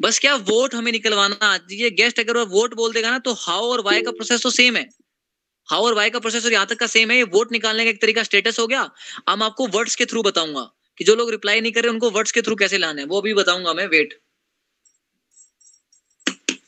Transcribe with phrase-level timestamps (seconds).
[0.00, 3.68] बस क्या वोट हमें निकलवाना ये गेस्ट अगर वो वोट बोल देगा ना तो हाउ
[3.68, 4.88] और वाई का प्रोसेस तो सेम है।
[5.68, 7.90] हाउ और वाई का प्रोसेस और यहाँ तक का सेम है। ये वोट निकालने का
[7.90, 8.82] एक तरीका स्टेटस हो गया।
[9.28, 10.62] अब आपको वर्ड्स के थ्रू बताऊँगा
[11.00, 13.34] कि जो लोग रिप्लाई नहीं कर रहे, उनको वर्ड्स के थ्रू कैसे लाने वो अभी
[13.34, 14.18] बताऊँगा मैं वेट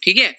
[0.02, 0.34] ठीक है?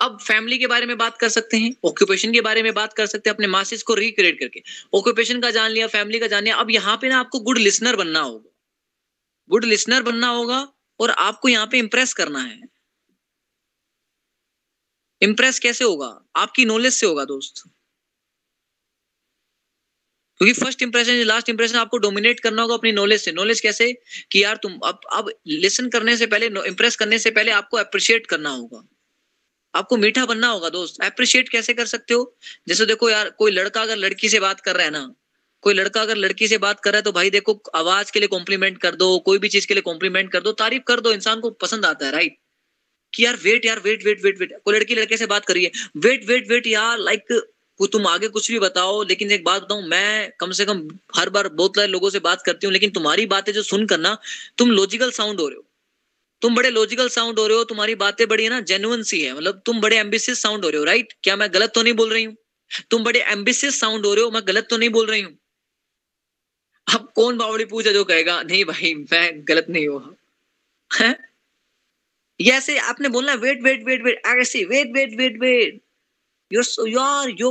[0.00, 3.06] अब फैमिली के बारे में बात कर सकते हैं ऑक्यूपेशन के बारे में बात कर
[3.06, 4.62] सकते हैं, अपने मासिस को रिक्रिएट करके।
[4.94, 7.96] ऑक्यूपेशन का जान लिया फैमिली का जान लिया, अब यहाँ पे ना आपको गुड लिसनर
[7.96, 8.50] बनना होगा।
[9.50, 10.66] गुड लिसनर बनना होगा
[11.00, 12.60] और आपको यहाँ पे इंप्रेस करना है।
[15.22, 16.24] इंप्रेस कैसे होगा?
[16.36, 17.70] आपकी नॉलेज से होगा दोस्त।
[20.40, 23.92] क्योंकि फ़र्स्ट इंप्रेशन लास्ट इंप्रेशन आपको डोमिनेट करना होगा अपनी नॉलेज से। नॉलेज कैसे?
[24.32, 28.26] कि यार तुम अब अब लिसन करने से पहले इंप्रेस करने से पहले आपको अप्रिशिएट
[28.26, 28.82] करना होगा।
[29.74, 32.36] आपको मीठा बनना होगा दोस्त। अप्रिशिएट कैसे कर सकते हो?
[32.68, 35.14] जैसे देखो यार, कोई लड़का अगर लड़की से बात कर रहा है ना
[35.64, 38.28] कोई लड़का अगर लड़की से बात कर रहा है तो भाई देखो, आवाज़ के लिए
[38.28, 41.40] कॉम्प्लीमेंट कर दो, कोई भी चीज़ के लिए कॉम्प्लीमेंट कर दो, तारीफ़ कर दो, इंसान
[41.40, 42.36] को पसंद आता है राइट
[43.12, 46.24] कि यार वेट यार वेट वेट वेट वेट कोई लड़की लड़के से बात करिए वेट
[46.28, 47.32] वेट वेट यार लाइक
[47.80, 50.82] तुम आगे कुछ भी बताओ, लेकिन एक बात बताऊँ, मैं कम से कम
[51.16, 54.16] हर बार बहुत सारे लोगों से बात करती हूँ, लेकिन तुम्हारी बातें जो सुनकर ना,
[54.58, 55.64] तुम लॉजिकल साउंड हो रहे हो।
[56.42, 59.34] तुम बड़े लॉजिकल साउंड हो रहे हो, तुम्हारी बातें बड़ी है ना जेन्युइन सी है
[59.36, 62.12] मतलब तुम बड़े एम्बिशियस साउंड हो रहे हो राइट क्या मैं गलत तो नहीं बोल
[62.12, 62.36] रही हूँ?
[62.90, 65.36] तुम बड़े एम्बिशियस साउंड हो रहे हो, मैं गलत तो नहीं बोल रही हूँ?
[66.86, 71.14] अब कौन बावड़ी पूछा जो कहेगा, नहीं भाई, मैं गलत नहीं हुआ।
[72.40, 75.80] ये ऐसे आपने बोलना वेट वेट वेट वेट ऐसे wait wait wait wait
[76.50, 77.48] so you are you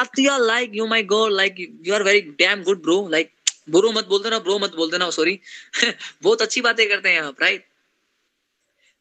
[0.00, 1.58] Atya, like, you my god, like
[1.92, 3.30] are very damn good, bro, like,
[3.70, 5.38] bro मत बोल देना ब्रो मत बोल देना सॉरी
[6.22, 7.64] बहुत अच्छी बातें करते हैं आप राइट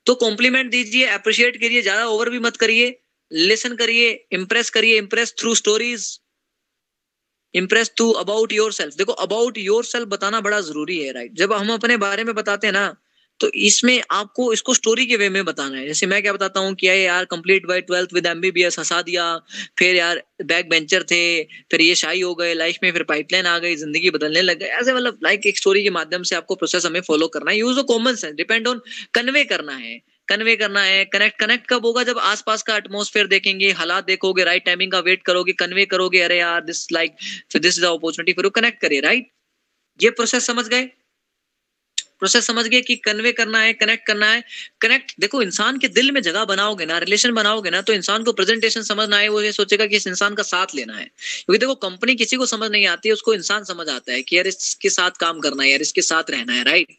[0.06, 3.00] तो कॉम्प्लीमेंट दीजिए अप्रिशिएट करिए, ज़्यादा ओवर भी मत करिए
[3.32, 6.06] लिसन करिए इंप्रेस करिए impress through stories
[7.54, 11.74] impress to about yourself देखो अबाउट योर सेल्फ बताना बड़ा ज़रूरी है राइट जब हम
[11.74, 12.96] अपने बारे में बताते हैं ना
[13.40, 16.74] तो इसमें आपको इसको स्टोरी के वे में बताना है। जैसे मैं क्या बताता हूँ
[16.76, 19.28] कि यार complete by twelfth with MBBS हंसा दिया,
[19.80, 23.58] फिर यार बैक बेंचर थे, फिर ये शाही हो गए लाइफ में फिर पाइपलाइन आ
[23.60, 26.86] गई, ज़िंदगी बदलने लग गए ऐसे मतलब लाइक एक स्टोरी के माध्यम से आपको प्रोसेस
[26.86, 28.82] हमें फॉलो करना है। Use of common sense depend on
[29.14, 32.04] convey करना है। कन्वे करना है कनेक्ट कनेक्ट कब होगा?
[32.04, 36.38] जब आसपास का एटमोस्फेयर देखेंगे, हालात देखोगे राइट टाइमिंग का वेट करोगे, कन्वे करोगे, अरे
[36.40, 37.16] यार this like
[37.58, 39.32] this is opportunity फिर कनेक्ट करिए राइट
[40.00, 40.90] ये प्रोसेस समझ गए?
[42.20, 44.44] प्रोसेस समझ गए कि कन्वे करना है कनेक्ट करना है।
[44.82, 48.34] कनेक्ट देखो, इंसान के दिल में जगह बनाओगे ना रिलेशन बनाओगे ना तो इंसान को
[48.34, 51.76] प्रेजेंटेशन समझना है, वो ये सोचेगा कि इस इंसान का साथ लेना है। क्योंकि देखो
[51.78, 54.90] कंपनी किसी को समझ नहीं आती है उसको इंसान समझ आता है कि यार इसके
[54.90, 56.98] साथ काम करना है, यार इसके साथ रहना है राइट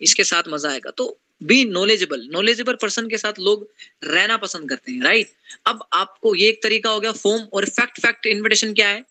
[0.00, 3.68] इसके साथ मज़ा आएगा। तो बी नॉलेजेबल नॉलेजेबल पर्सन के साथ लोग
[4.04, 5.32] रहना पसंद करते हैं राइट
[5.66, 9.02] अब आपको ये एक तरीका हो गया फॉर्म और फैक्ट फैक्ट इन्विटेशन क्या है?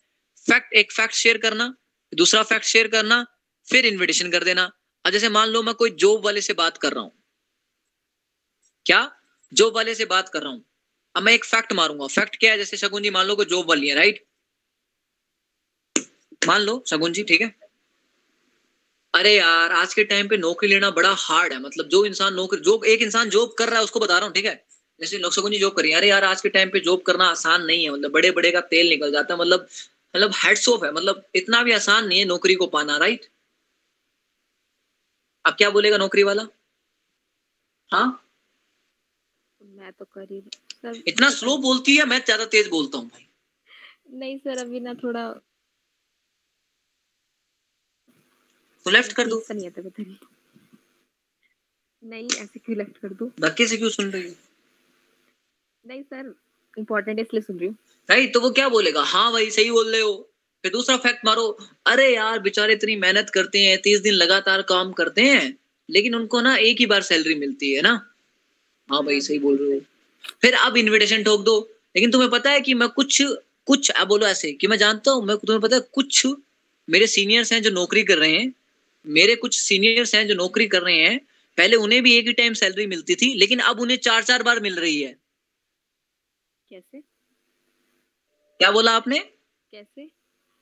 [0.47, 1.75] फैक्ट एक फैक्ट शेयर करना,
[2.13, 3.25] दूसरा फैक्ट शेयर करना,
[3.67, 4.71] फिर इन्विटेशन कर देना।
[5.05, 7.11] अब जैसे मान लो मैं कोई जॉब वाले से बात कर रहा हूँ।
[8.85, 9.15] क्या?
[9.53, 10.65] जॉब वाले से बात कर रहा हूँ।
[11.15, 12.57] अब मैं एक फैक्ट मारूँगा। फैक्ट क्या है?
[12.57, 14.25] जैसे शगुन जी, मान लो कोई जॉब वाली है राइट
[16.47, 17.55] मान लो शगुन जी, ठीक है?
[19.13, 22.59] अरे यार आज के टाइम पे नौकरी लेना बड़ा हार्ड है। मतलब जो इंसान नौकरी
[22.61, 24.53] जो एक इंसान जॉब कर रहा है उसको बता रहा हूँ ठीक है?
[24.99, 27.83] जैसे लोग जी जॉब करिए अरे यार आज के टाइम पे जॉब करना आसान नहीं
[27.83, 29.67] है। मतलब बड़े बड़े का तेल निकल जाता है। मतलब
[30.15, 33.25] मतलब हेड्स ऑफ़ है। मतलब इतना भी आसान नहीं है नौकरी को पाना राइट
[35.45, 36.47] अब क्या बोलेगा नौकरी वाला?
[37.91, 38.17] हाँ?
[39.61, 40.25] मैं तो कर
[40.83, 43.27] सर इतना स्लो बोलती है मैं ज़्यादा तेज बोलता हूँ भाई।
[44.19, 45.23] नहीं सर अभी ना थोड़ा
[48.85, 50.15] तो लेफ़्ट कर दो। नहीं आता पता नहीं।
[52.03, 53.29] नहीं ऐसे क्यों लेफ़्ट कर दूँ?
[53.41, 54.33] धक्के से क्यों सुन रही हो?
[55.85, 56.33] नहीं सर
[56.77, 57.75] इम्पोर्टेंट है इसलिए सुन रही हूँ।
[58.09, 59.01] राइट तो वो क्या बोलेगा?
[59.03, 60.13] हाँ भाई सही बोल रहे हो।
[60.63, 61.47] फिर दूसरा फैक्ट मारो।
[61.87, 65.57] अरे यार बेचारे इतनी मेहनत करते हैं तीस दिन लगातार काम करते हैं
[65.89, 67.93] लेकिन उनको ना एक ही बार सैलरी मिलती है ना?
[68.89, 69.79] हाँ भाई सही बोल रहे हो।
[70.41, 71.59] फिर अब इनविटेशन ठोक दो।
[71.95, 73.21] लेकिन तुम्हें पता है कि मैं कुछ
[73.67, 76.25] कुछ अब बोलो ऐसे कि मैं जानता हूँ मैं तुम्हें पता है कुछ
[76.87, 78.53] मेरे सीनियर्स हैं जो नौकरी कर रहे हैं
[79.05, 81.19] मेरे कुछ सीनियर्स हैं जो नौकरी कर रहे हैं
[81.57, 84.59] पहले उन्हें भी एक ही टाइम सैलरी मिलती थी लेकिन अब उन्हें चार चार बार
[84.59, 85.17] मिल रही है।
[86.69, 86.99] कैसे?
[88.59, 89.19] क्या बोला आपने?
[89.73, 90.11] कैसे?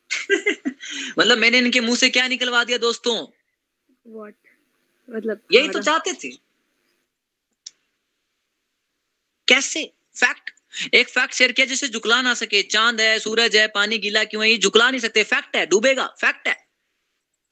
[1.19, 3.27] मतलब मैंने इनके मुँह से क्या निकलवा दिया दोस्तों?
[4.07, 4.35] व्हाट
[5.09, 6.29] मतलब यही तो चाहते थे।
[9.47, 9.93] कैसे?
[10.15, 10.49] फैक्ट
[10.93, 14.43] एक फैक्ट शेयर किया जिसे झुकला ना सके। चाँद है सूरज है पानी गीला क्यों
[14.43, 16.68] है ये झुकला नहीं सकते। फैक्ट है डूबेगा। फैक्ट है।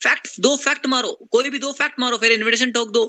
[0.02, 3.06] फैक्ट दो फैक्ट मारो। कोई भी दो फैक्ट मारो, फिर इन्विटेशन ठोक दो।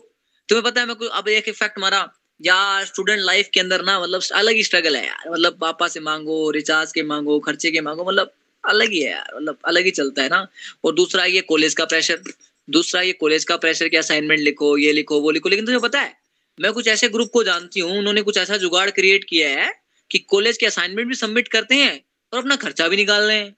[0.49, 2.09] तुम्हें पता है मैं अब एक फैक्ट मारा।
[2.41, 6.01] यार स्टूडेंट लाइफ के अंदर ना मतलब अलग ही स्ट्रगल है यार। मतलब पापा से
[6.01, 8.33] मांगो रिचार्ज के मांगो, खर्चे के मांगो मतलब
[8.65, 10.47] अलग ही है यार। मतलब अलग ही चलता है ना।
[10.85, 12.23] और दूसरा ये कॉलेज का प्रेशर
[12.69, 16.01] दूसरा ये कॉलेज का प्रेशर कि असाइनमेंट लिखो, ये लिखो, वो लिखो। लेकिन तुझे पता
[16.01, 16.13] है,
[16.61, 19.73] मैं कुछ ऐसे ग्रुप को जानती हूँ, उन्होंने कुछ ऐसा जुगाड़ क्रिएट किया है
[20.11, 22.01] कि कॉलेज के असाइनमेंट भी सबमिट करते हैं
[22.33, 23.57] और अपना खर्चा भी निकाल रहे हैं।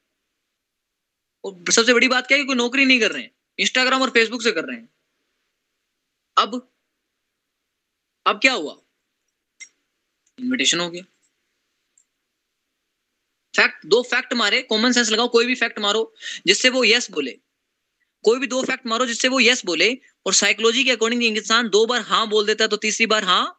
[1.44, 4.10] और सबसे बड़ी बात क्या है कि कोई नौकरी नहीं कर रहे हैं। इंस्टाग्राम और
[4.10, 4.88] फेसबुक से कर रहे हैं।
[6.36, 6.68] अब
[8.26, 8.76] अब क्या हुआ?
[10.38, 11.02] इनविटेशन हो गया।
[13.54, 16.14] फैक्ट दो फैक्ट मारे कॉमन सेंस लगाओ, कोई भी फैक्ट मारो,
[16.46, 17.30] जिससे वो यस बोले।
[18.24, 21.86] कोई भी दो फैक्ट मारो, जिससे वो यस बोले, और साइकोलॉजी के अकॉर्डिंग इंसान दो
[21.86, 23.56] बार हाँ बोल देता है तो तीसरी बार हाँ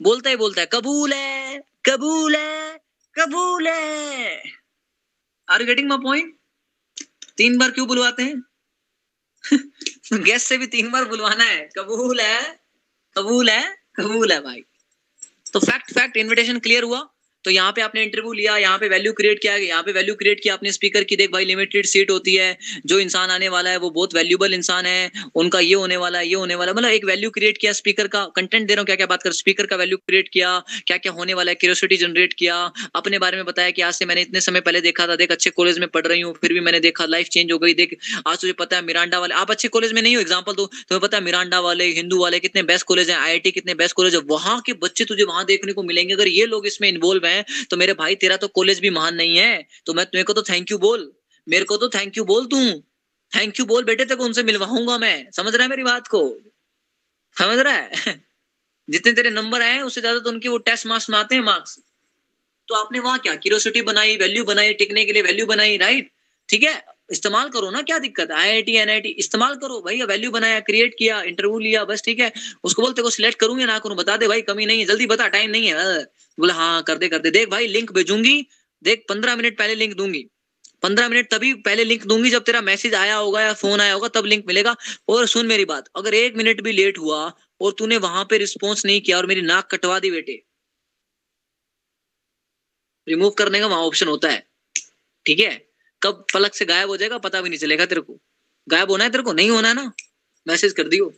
[0.00, 1.58] बोलता ही बोलता है, कबूल है
[1.88, 2.78] कबूल है
[3.16, 4.59] कबूल है।
[5.50, 6.36] Are you getting my point
[7.36, 8.42] तीन बार क्यों बुलवाते हैं?
[10.24, 12.60] गेस्ट से भी तीन बार बुलवाना है। कबूल है?
[13.18, 13.82] कबूल है?
[13.96, 14.64] कबूल है भाई।
[15.52, 17.14] तो फैक्ट फैक्ट इनविटेशन क्लियर हुआ?
[17.44, 20.40] तो यहाँ पे आपने इंटरव्यू लिया, यहाँ पे वैल्यू क्रिएट किया, यहाँ पे वैल्यू क्रिएट
[20.42, 22.56] किया आपने स्पीकर की। देख भाई लिमिटेड सीट होती है,
[22.86, 26.26] जो इंसान आने वाला है, वो बहुत वैल्यूबल इंसान है, उनका ये होने वाला है,
[26.28, 28.96] ये होने वाला मतलब एक वैल्यू क्रिएट किया स्पीकर का कंटेंट दे रहा हूँ क्या
[28.96, 32.32] क्या बात कर स्पीकर का वैल्यू क्रिएट किया क्या क्या होने वाला है क्यूरोसिटी जनरेट
[32.34, 32.56] किया,
[32.94, 35.50] अपने बारे में बताया कि आज से मैंने इतने समय पहले देखा था, देख अच्छे
[35.52, 37.96] कॉलेज में पढ़ रही हूँ, फिर भी मैंने देखा लाइफ चेंज हो गई, देख,
[38.26, 41.00] आज तुझे पता है मिरांडा वाले, आप अच्छे कॉलेज में नहीं हो एग्ज़ाम्पल दो, तुम्हें
[41.00, 44.20] पता है मिरांडा वाले हिंदू वाले कितने बेस्ट कॉलेज है आई कितने बेस्ट कॉलेज है,
[44.26, 47.26] वहाँ के बच्चे तुझे वहाँ देखने को मिलेंगे। अगर ये लोग इसमें इन्वॉल्व
[47.70, 50.42] तो मेरे भाई तेरा तो कॉलेज भी महान नहीं है तो मैं तुम्हें को तो
[50.42, 51.12] थैंक यू बोल।
[51.48, 52.60] मेरे को तो थैंक यू बोल तू।
[53.32, 56.22] थैंक यू बोल बेटे तक उनसे मिलवाऊँगा मैं। समझ रहा है मेरी बात को?
[57.36, 57.90] समझ रहा है?
[58.90, 61.78] जितने तेरे नंबर आए उससे ज़्यादा तो उनके वो टेस्ट मार्क्स में आते हैं मार्क्स
[62.68, 63.34] तो आपने वहाँ क्या?
[63.36, 66.10] क्यूरोसिटी बनाई वैल्यू बनाई, टिकने के लिए वैल्यू बनाई राइट
[66.48, 66.74] ठीक है?
[67.10, 68.36] इस्तेमाल करो ना, क्या दिक्कत है?
[68.36, 72.32] आईआईटी एनआईटी इस्तेमाल करो। भाई वैल्यू बनाया क्रिएट किया इंटरव्यू लिया, बस ठीक है।
[72.64, 75.06] उसको बोलते को सिलेक्ट करूँ या ना, करूँ, बता दे भाई, कमी नहीं है, जल्दी
[75.06, 76.04] बता टाइम नहीं है।
[76.38, 78.46] बोला हाँ कर दे कर दे। देख भाई लिंक भेजूँगी।
[78.82, 80.26] देख, पंद्रह मिनट पहले लिंक दूँगी।
[80.82, 84.08] पंद्रह मिनट तभी पहले लिंक दूँगी, जब तेरा मैसेज आया होगा या फ़ोन आया होगा,
[84.08, 84.76] तब लिंक मिलेगा।
[85.08, 88.84] और सुन मेरी बात, अगर एक मिनट भी लेट हुआ और तूने वहाँ पे रिस्पॉन्स
[88.86, 90.42] नहीं किया और मेरी नाक कटवा दी बेटे
[93.08, 94.48] रिमूव करने का वहाँ ऑप्शन होता है।
[95.26, 95.69] ठीक है?
[96.02, 98.18] कब पलक से गायब हो जाएगा, पता भी नहीं चलेगा तेरे को।
[98.66, 99.32] गायब होना है तेरे को?
[99.32, 99.92] नहीं होना है ना?
[100.46, 101.12] मैसेज कर दियो।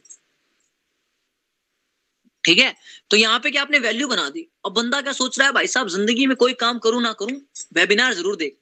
[2.45, 2.75] ठीक है?
[3.11, 4.47] तो यहाँ पे क्या आपने वैल्यू बना दी?
[4.67, 7.41] अब बंदा क्या सोच रहा है, भाई साहब, ज़िंदगी में कोई काम करूँ ना करूँ?
[7.75, 8.57] वेबिनार ज़रूर देख।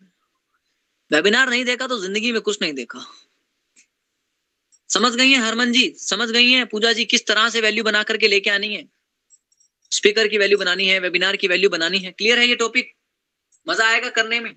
[1.11, 3.05] वेबिनार नहीं देखा तो ज़िंदगी में कुछ नहीं देखा।
[4.91, 5.89] समझ गई है, हरमन जी?
[5.99, 6.65] समझ गई है?
[6.65, 8.85] पूजा जी, किस तरह से वैल्यू बना करके लेके आनी है?
[9.93, 12.93] स्पीकर की वैल्यू बनानी है वेबिनार की वैल्यू बनानी है। क्लियर है ये टॉपिक
[13.67, 14.55] मज़ा आएगा करने में।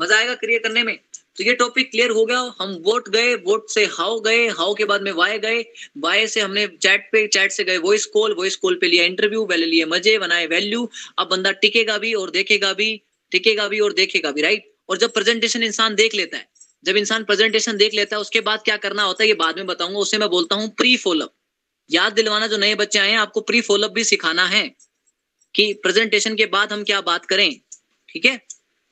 [0.00, 0.96] मज़ा आएगा क्रिएट करने में।
[1.38, 4.84] तो ये टॉपिक क्लियर हो गया। हम वोट गए वोट से हाउ गए हाउ के
[4.84, 5.60] बाद में वाई गए।
[5.98, 9.44] वाई से हमने चैट पे चैट से गए वॉइस कॉल वॉइस कॉल पे लिया इंटरव्यू
[9.46, 10.88] वैल्यू लिए मज़े, बनाए वैल्यू
[11.18, 13.00] अब बंदा टिकेगा भी और देखेगा भी,
[13.32, 16.48] टिकेगा भी और देखेगा भी राइट और जब प्रेजेंटेशन इंसान देख लेता है,
[16.84, 19.66] जब इंसान प्रेजेंटेशन देख लेता है, उसके बाद क्या करना होता है, ये बाद में
[19.66, 21.34] बताऊँगा, उसे मैं बोलता हूँ प्री फॉलोअप
[21.90, 24.62] याद दिलवाना जो नए बच्चे आए हैं, आपको प्री फॉलोअप भी सिखाना है
[25.54, 27.50] कि प्रेजेंटेशन के बाद हम क्या बात करें,
[28.08, 28.40] ठीक है?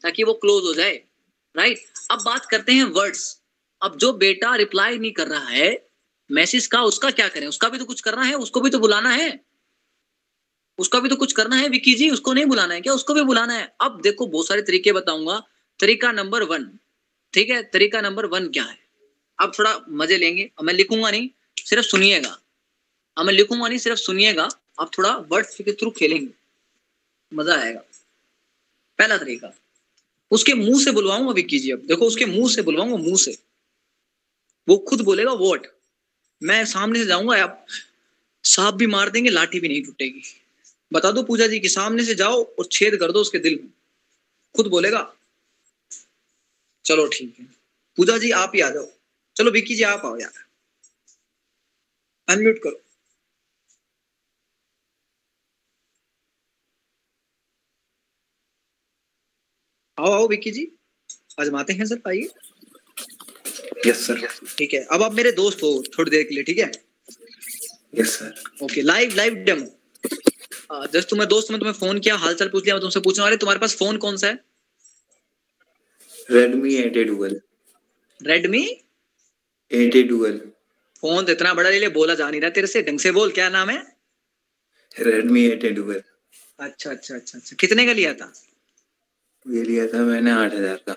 [0.02, 1.02] ताकि वो क्लोज हो जाए
[1.56, 3.40] राइट अब बात करते हैं वर्ड्स
[3.82, 5.88] अब जो बेटा रिप्लाई नहीं कर रहा है
[6.30, 7.46] मैसेज का, उसका क्या करें?
[7.46, 9.40] उसका भी तो कुछ करना है, उसको भी तो बुलाना है।
[10.78, 12.92] उसका भी तो कुछ करना है विकी जी, उसको नहीं बुलाना है क्या?
[12.92, 15.42] उसको भी बुलाना है। अब देखो, बहुत सारे तरीके बताऊँगा।
[15.80, 16.78] तरीका नंबर वन
[17.32, 17.62] ठीक है?
[17.62, 18.78] तरीका नंबर वन क्या है?
[19.40, 21.30] अब थोड़ा मज़े लेंगे। अब मैं लिखूँगा नहीं,
[21.64, 22.38] सिर्फ़ सुनिएगा।
[23.16, 24.48] अब मैं लिखूँगा नहीं, सिर्फ़ सुनिएगा।
[24.80, 26.32] आप थोड़ा वर्ड्स के थ्रू खेलेंगे।
[27.34, 27.80] मज़ा आएगा।
[28.98, 29.54] पहला तरीका।
[30.30, 33.38] उसके मुँह से बुलवाऊँगा विक्की जी अब। देखो, उसके मुँह से बुलवाऊँगा मुँह से।
[34.68, 35.66] वो खुद बोलेगा वोट
[36.42, 37.66] मैं सामने से जाऊँगा, आप
[38.44, 40.22] सांप भी मार देंगे, लाठी भी नहीं टूटेगी।
[40.92, 43.70] बता दो पूजा जी कि सामने से जाओ और छेद कर दो उसके दिल में।
[44.54, 45.14] खुद बोलेगा,
[46.84, 47.46] चलो ठीक है।
[47.98, 48.88] पूजा जी, आप ही आ जाओ।
[49.36, 50.32] चलो, विक्की जी, आप आओ यार।
[52.28, 52.80] अनम्यूट करो।
[59.98, 60.66] आओ आओ विक्की जी
[61.40, 62.28] आजमाते हैं सर आइए।
[63.86, 64.20] यस सर
[64.58, 66.70] ठीक है अब आप मेरे दोस्त हो थोड़ी देर के लिए ठीक है?
[67.98, 72.48] Yes sir okay live live demo just तुम्हें दोस्त मैं तुम्हें फ़ोन किया हाल हालचाल
[72.48, 74.38] पूछ लिया मैं तुमसे पूछने वाले तुम्हारे पास फ़ोन कौन सा है?
[76.30, 77.40] Redmi eight dual
[78.20, 78.64] Redmi
[79.70, 80.38] eight dual
[81.02, 83.30] phone तो इतना बड़ा ले ले बोला जा नहीं रहा तेरे से। ढंग से बोल
[83.32, 83.78] क्या नाम है?
[84.94, 86.02] रेडमी एट डुअल
[86.58, 88.32] अच्छा अच्छा अच्छा अच्छा। कितने का लिया था?
[89.48, 90.96] ये लिया था मैंने आठ हज़ार का।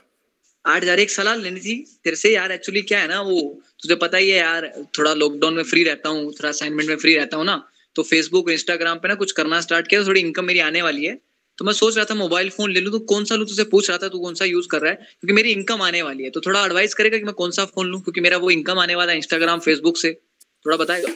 [0.66, 3.40] आठ हज़ार एक सलाह लेनी थी। तेरे से यार एक्चुअली क्या है ना वो
[3.82, 4.68] तुझे पता ही है यार
[4.98, 7.56] थोड़ा लॉकडाउन में फ्री रहता हूँ थोड़ा असाइनमेंट में फ्री रहता हूँ ना
[7.96, 11.20] तो फेसबुक इंस्टाग्राम पे ना कुछ करना स्टार्ट किया थोड़ी इनकम मेरी आने वाली है।
[11.58, 13.90] तो मैं सोच रहा था मोबाइल फ़ोन ले लूँ तो कौन सा लूँ तुझे पूछ
[13.90, 14.96] रहा था तू कौन सा यूज़ कर रहा है?
[15.20, 17.88] क्योंकि मेरी इनकम आने वाली है तो थोड़ा एडवाइस करेगा कि मैं कौन सा फ़ोन
[17.88, 20.14] लूँ क्योंकि मेरा वो इनकम आने वाला है इंस्टाग्राम फेसबुक से।
[20.66, 21.10] थोड़ा बताएगा?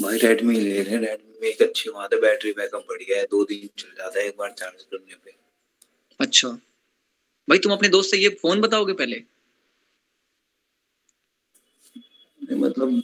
[0.00, 3.24] भाई रेडमी ले रहे हैं रेडमी में एक अच्छी बात है बैटरी बैकअप बढ़िया है
[3.26, 5.40] दो दिन चल जाता है एक बार चार्ज करने पे।
[6.20, 6.48] अच्छा।
[7.48, 9.22] भाई तुम अपने दोस्त से ये फ़ोन बताओगे पहले?
[12.40, 13.02] नहीं, मतलब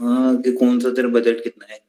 [0.00, 1.80] हाँ कि कौन सा तेरा बजट कितना है?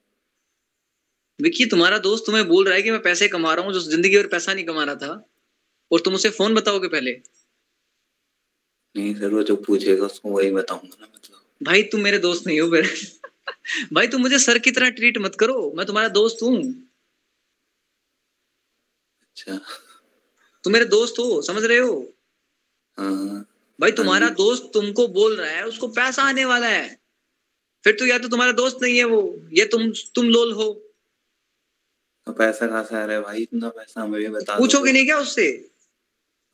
[1.39, 4.17] विकी तुम्हारा दोस्त तुम्हें बोल रहा है कि मैं पैसे कमा रहा हूँ जो ज़िंदगी
[4.17, 5.11] भर पैसा नहीं कमा रहा था।
[5.91, 7.13] और तुम उसे फ़ोन बताओगे पहले?
[8.95, 12.59] नहीं सर वो जो पूछेगा उसको वही बताऊँगा ना मतलब। भाई तुम मेरे दोस्त नहीं
[12.59, 12.89] हो मेरे
[13.93, 16.55] भाई तुम मुझे सर की तरह ट्रीट मत करो मैं तुम्हारा दोस्त हूँ।
[19.37, 19.59] अच्छा।
[20.63, 22.13] तुम मेरे दोस्त हो समझ रहे हो?
[22.97, 23.45] हाँ।
[23.79, 26.99] भाई तुम्हारा जी। दोस्त तुमको बोल रहा है उसको पैसा आने वाला है।
[27.83, 30.73] फिर तो या तो तुम्हारा दोस्त नहीं है वो ये तुम तुम लोल हो।
[32.25, 33.41] तो पैसा कहाँ से आ रहा है भाई?
[33.41, 35.71] इतना पैसा हमें बता पूछोगे नहीं क्या उससे?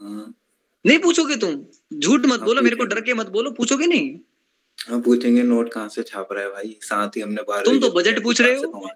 [0.02, 0.34] हाँ।
[0.86, 1.66] नहीं पूछोगे तुम?
[2.00, 4.20] झूठ मत हाँ, बोलो मेरे को डर के मत बोलो पूछोगे नहीं?
[4.90, 6.80] हाँ पूछेंगे नोट कहाँ से छाप रहा है भाई?
[6.82, 8.90] साथ ही हमने बारह तुम तो बजट पूछ रहे हो।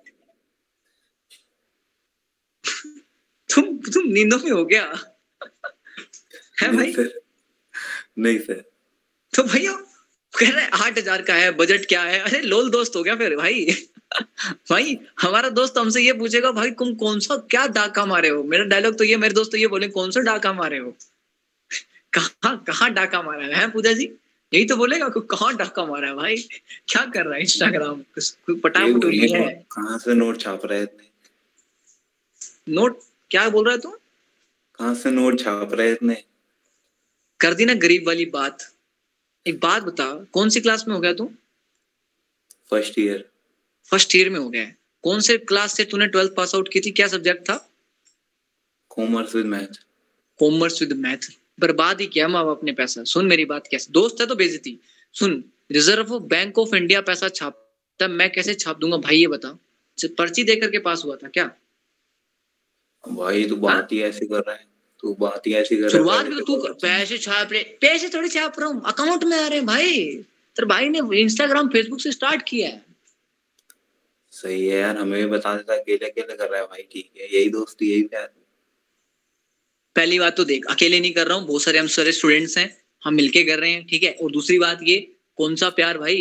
[3.55, 4.83] तुम तुम नींदों में हो गया।
[6.61, 6.95] है भाई?
[8.17, 8.63] नहीं सर।
[9.33, 9.73] तो भैया
[10.39, 12.19] कह रहे आठ हज़ार का है बजट क्या है?
[12.19, 13.65] अरे लोल दोस्त हो गया फिर भाई।
[14.69, 18.43] भाई हमारा दोस्त हमसे ये पूछेगा भाई तुम कौन सा क्या डाका मारे हो?
[18.43, 20.95] मेरा डायलॉग तो ये मेरे दोस्त तो ये बोले कौन सा डाका मारे हो?
[22.13, 24.11] कहाँ कहाँ डाका मारा है, पूजा जी?
[24.53, 26.37] यही तो बोलेगा कहाँ डाका मारा है भाई?
[26.87, 28.03] क्या कर रहा है इंस्टाग्राम है?
[28.89, 30.85] नोट कहाँ से नोट छाप रहा
[32.69, 32.99] नोट
[33.33, 33.89] क्या बोल रहा है तू?
[34.79, 36.15] कहाँ से नोट छाप रहा इतने?
[37.39, 38.63] कर दी ना गरीब वाली बात।
[39.45, 41.25] एक बात बता कौन सी क्लास में हो गया तू?
[42.69, 43.25] फ़र्स्ट ईयर
[43.91, 44.65] फ़र्स्ट ईयर में हो गया।
[45.03, 46.91] कौन से क्लास से तूने ट्वेल्थ पास आउट की थी?
[46.91, 47.55] क्या सब्जेक्ट था?
[48.89, 49.81] Commerce with math
[50.39, 54.21] commerce with math बर्बाद ही किया माँ बाप ने पैसा। सुन मेरी बात कैसे। दोस्त
[54.21, 54.77] है तो बेइज्जती।
[55.15, 58.97] सुन रिज़र्व बैंक ऑफ़ इंडिया पैसा छापता है, मैं कैसे छाप दूँगा?
[58.97, 59.57] भाई ये बता।
[59.97, 61.51] पर्ची देकर के पास हुआ था क्या?
[63.03, 64.65] भाई तू बात ही ऐसी कर रहा है
[65.03, 68.29] तू बात ही ऐसी कर है शुरुआत में तो तू पैसे छाप रहे पैसे थोड़ी
[68.29, 70.05] छाप रहा हूँ अकाउंट में आ रहे हैं भाई।
[70.57, 72.81] तेरे भाई ने इंस्टाग्राम फेसबुक से स्टार्ट किया है।
[74.33, 77.27] सही है यार हमें भी बता देता अकेले अकेले कर रहा है भाई ठीक है
[77.33, 78.31] यही दोस्ती यही प्यार।
[79.95, 82.69] पहली बात तो देख अकेले नहीं कर रहा हूँ बहुत सारे हम सारे स्टूडेंट्स हैं
[83.03, 84.95] हम मिलके कर रहे हैं ठीक है और दूसरी बात ये
[85.37, 86.17] कौन सा प्यार भाई?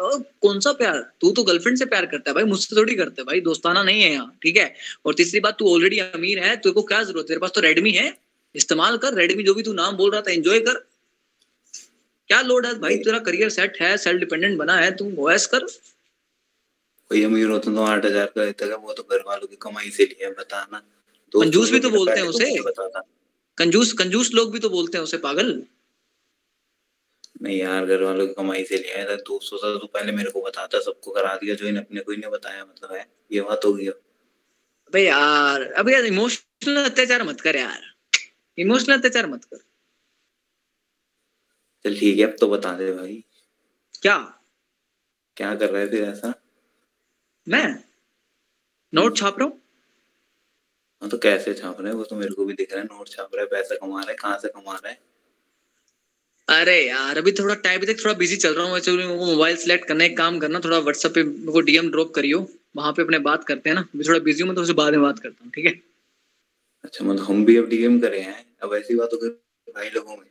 [0.00, 0.98] ओ, कौन सा प्यार?
[1.20, 4.02] तू तो गर्लफ्रेंड से प्यार करता है भाई मुझसे थोड़ी करता है भाई दोस्ताना नहीं
[4.02, 4.74] है यहाँ ठीक है?
[5.06, 7.28] और तीसरी बात तू ऑलरेडी अमीर है तेरे को क्या ज़रूरत है?
[7.28, 8.12] तेरे पास तो रेडमी है
[8.54, 10.74] इस्तेमाल कर रेडमी जो भी तू नाम बोल रहा था एंजॉय कर।
[12.30, 12.96] क्या लोड है भाई?
[12.98, 15.66] तेरा करियर सेट है सेल्फ डिपेंडेंट बना है तू ओएस कर।
[17.10, 19.90] कोई अमीर होता तो आठ हज़ार का देता है वो तो घर वालों की कमाई
[19.90, 20.82] से लिया बताना।
[21.34, 22.54] कंजूस भी तो बोलते हैं उसे।
[23.58, 25.52] कंजूस कंजूस लोग भी तो बोलते हैं उसे पागल।
[27.40, 30.42] नहीं यार घर वालों की कमाई से लिया है दो सौ तो पहले मेरे को
[30.42, 33.64] बताता सबको करा दिया जो इन अपने को ही नहीं बताया मतलब है ये बात
[33.64, 34.00] हो अब।
[34.86, 37.82] अबे यार अबे यार इमोशनल अत्याचार मत कर यार
[38.58, 39.58] इमोशनल अत्याचार मत कर।
[41.84, 43.24] चल ठीक है अब तो बता दे भाई।
[44.02, 44.18] क्या?
[45.36, 46.32] क्या कर रहे थे ऐसा?
[47.46, 47.84] मैं?
[48.92, 49.60] नोट छाप रहा हूँ?
[51.02, 51.98] हाँ तो कैसे छाप रहे हैं?
[51.98, 54.10] वो तो मेरे को भी दिख रहा है नोट छाप रहा है पैसा कमा रहा
[54.10, 54.98] है कहाँ से कमा रहा है?
[56.50, 59.56] अरे यार अभी थोड़ा टाइम तक थोड़ा बिज़ी चल रहा हूँ एक्चुअली मेरे को मोबाइल
[59.56, 62.38] सेलेक्ट करना एक काम करना थोड़ा व्हाट्सएप पे मेरे को डीएम ड्रॉप करियो
[62.76, 65.02] वहाँ पे अपने बात करते हैं ना मैं थोड़ा बिज़ी हूँ मैं तुमसे बाद में
[65.02, 65.72] बात करता हूँ ठीक है?
[66.84, 69.28] अच्छा मतलब हम भी अब डीएम करे हैं अब ऐसी बात हो गई
[69.74, 70.24] भाई लोगों में।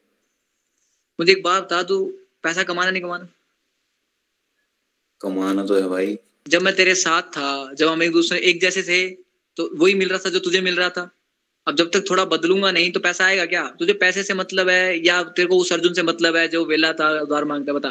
[1.19, 2.03] मुझे एक बात बता तू
[2.43, 3.27] पैसा कमाना नहीं कमाना?
[5.21, 8.83] कमाना तो है भाई। जब मैं तेरे साथ था जब हम एक दूसरे एक जैसे
[8.83, 8.99] थे
[9.57, 11.09] तो वही मिल रहा था जो तुझे मिल रहा था।
[11.69, 13.63] अब जब तक थोड़ा बदलूँगा नहीं तो पैसा आएगा क्या?
[13.79, 16.91] तुझे पैसे से मतलब है या तेरे को उस अर्जुन से मतलब है जो वेला
[16.93, 17.89] था उधार माँगता बता।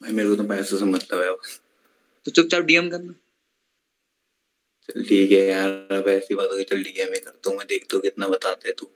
[0.00, 1.34] भाई मेरे को तो पैसों से मतलब है।
[2.26, 3.12] तो चुपचाप डीएम करना।
[4.88, 7.66] चल ठीक है यार अब ऐसी बात हो गई चल डीएम ही करता हूँ मैं
[7.66, 8.88] देखता हूँ कितना बताते हैं तू।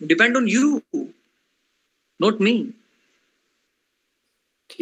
[0.00, 0.80] Depend on you
[2.20, 2.54] not me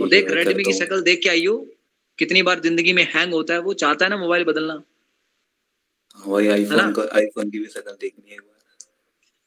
[0.00, 1.56] और देख रेडमी की शक्ल देख के आइयो
[2.18, 4.82] कितनी बार ज़िंदगी में हैंग होता है वो चाहता है ना मोबाइल बदलना।
[6.18, 6.92] हाँ भाई है आईफोन?
[6.92, 8.38] का आईफोन की भी शक्ल देखनी है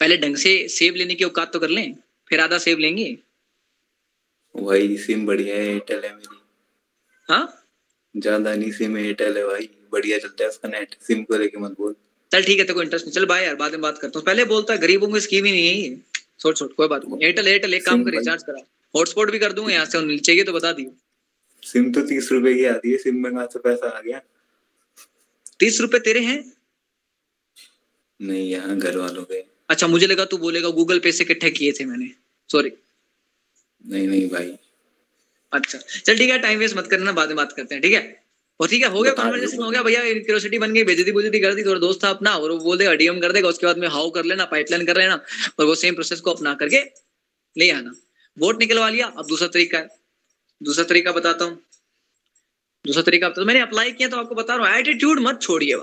[0.02, 1.96] पहले ढंग से सेव लेने की औकात तो कर लें
[2.30, 3.06] फिर आधा सेव लेंगे।
[4.56, 6.38] भाई सिम बढ़िया है एयरटेल है मेरी।
[7.30, 7.56] हाँ?
[8.16, 11.76] ज़्यादा नहीं सिम एयरटेल है भाई बढ़िया चलता है उसका नेट सिम को लेके मत
[11.80, 11.96] बोल।
[12.32, 14.26] चल ठीक है तेरे को इंटरेस्ट नहीं। चल भाई यार बाद में बात करता हूँ।
[14.26, 15.98] पहले बोलता है गरीबों की स्कीम ही नहीं है ये।
[16.40, 18.60] छोड़ छोड़ कोई बात नहीं। एयरटेल एयरटेल एक काम कर रिचार्ज करा।
[18.94, 20.96] हॉटस्पॉट भी कर दूँगा यहाँ से चाहिए तो बता दियो।
[21.64, 24.22] सिम तो तीस रुपए की आती है सिम में कहाँ से पैसा आ गया?
[25.60, 26.40] तीस रुपए तेरे हैं?
[28.20, 31.72] नहीं यहाँ घर वालों के। अच्छा मुझे लगा तू बोलेगा गूगल पे से इकट्ठे किए
[31.72, 32.10] थे मैंने।
[32.50, 32.72] सॉरी
[33.86, 34.52] नहीं नहीं भाई।
[35.54, 38.02] अच्छा। चल ठीक है टाइम वेस्ट मत करना बाद में बात करते हैं ठीक है?
[38.60, 41.54] और ठीक है हो गया कन्वर्सेशन। हो गया। भैया क्यूरियोसिटी बन गई बेजती बुजती कर
[41.54, 43.88] दी थोड़ा दोस्त था अपना और वो बोल देगा डीएम कर देगा उसके बाद में
[43.88, 45.20] हाउ कर लेना पाइपलाइन कर लेना।
[45.60, 46.84] और वो सेम प्रोसेस को अपना करके
[47.56, 47.96] ले आना।
[48.38, 49.88] वोट निकलवा लिया अब दूसरा तरीका है।
[50.62, 51.58] दूसरा तरीका बताता हूँ।
[52.86, 55.76] दूसरा तरीका तो मैंने अप्लाई किया तो आपको बता रहा हूँ एटीट्यूड मत छोड़िए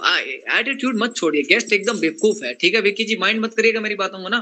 [0.58, 2.80] एटीट्यूड मत छोड़िए गेस्ट एकदम बेवकूफ़ है ठीक है?
[2.80, 4.38] विक्की जी माइंड मत करिएगा मेरी बातों को ना।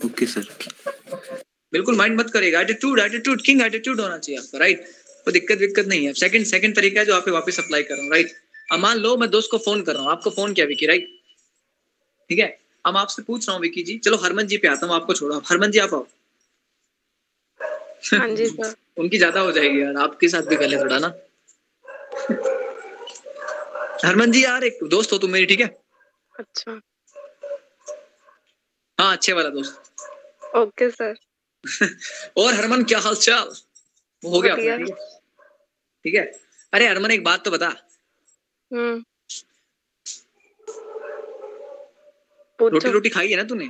[0.00, 0.48] Okay sir.
[1.72, 4.84] बिल्कुल माइंड मत करिएगा एटीट्यूड एटीट्यूड किंग एटीट्यूड होना चाहिए आपका राइट
[5.26, 8.02] कोई दिक्कत विक्कत नहीं है। सेकंड सेकंड तरीका है जो आप वापस अप्लाई कर रहा
[8.04, 8.32] हूँ राइट
[8.72, 11.08] अब मान लो मैं दोस्त को फ़ोन कर रहा हूँ आपको फ़ोन किया विकी राइट
[12.30, 12.56] ठीक है?
[12.84, 15.42] अब आपसे पूछ रहा हूँ विकी जी चलो हरमन जी पे आता हूँ आपको छोड़ो।
[15.46, 16.06] हरमन जी आप आओ।
[18.02, 21.14] हाँ जी सर। उनकी ज़्यादा हो जाएगी यार आपके साथ भी पहले थोड़ा ना।
[24.04, 25.66] हरमन जी यार एक दोस्त हो तुम मेरी ठीक है?
[26.38, 26.80] अच्छा।
[28.98, 29.82] हाँ अच्छे वाला दोस्त।
[30.56, 31.14] Okay sir.
[32.38, 33.50] और हरमन क्या हाल चाल
[34.22, 34.56] वो हो गया
[36.04, 36.22] ठीक है?
[36.72, 37.66] अरे हरमन एक बात तो बता।
[38.70, 39.02] हम्म।
[42.60, 43.64] रोटी रोटी खाई है ना तूने?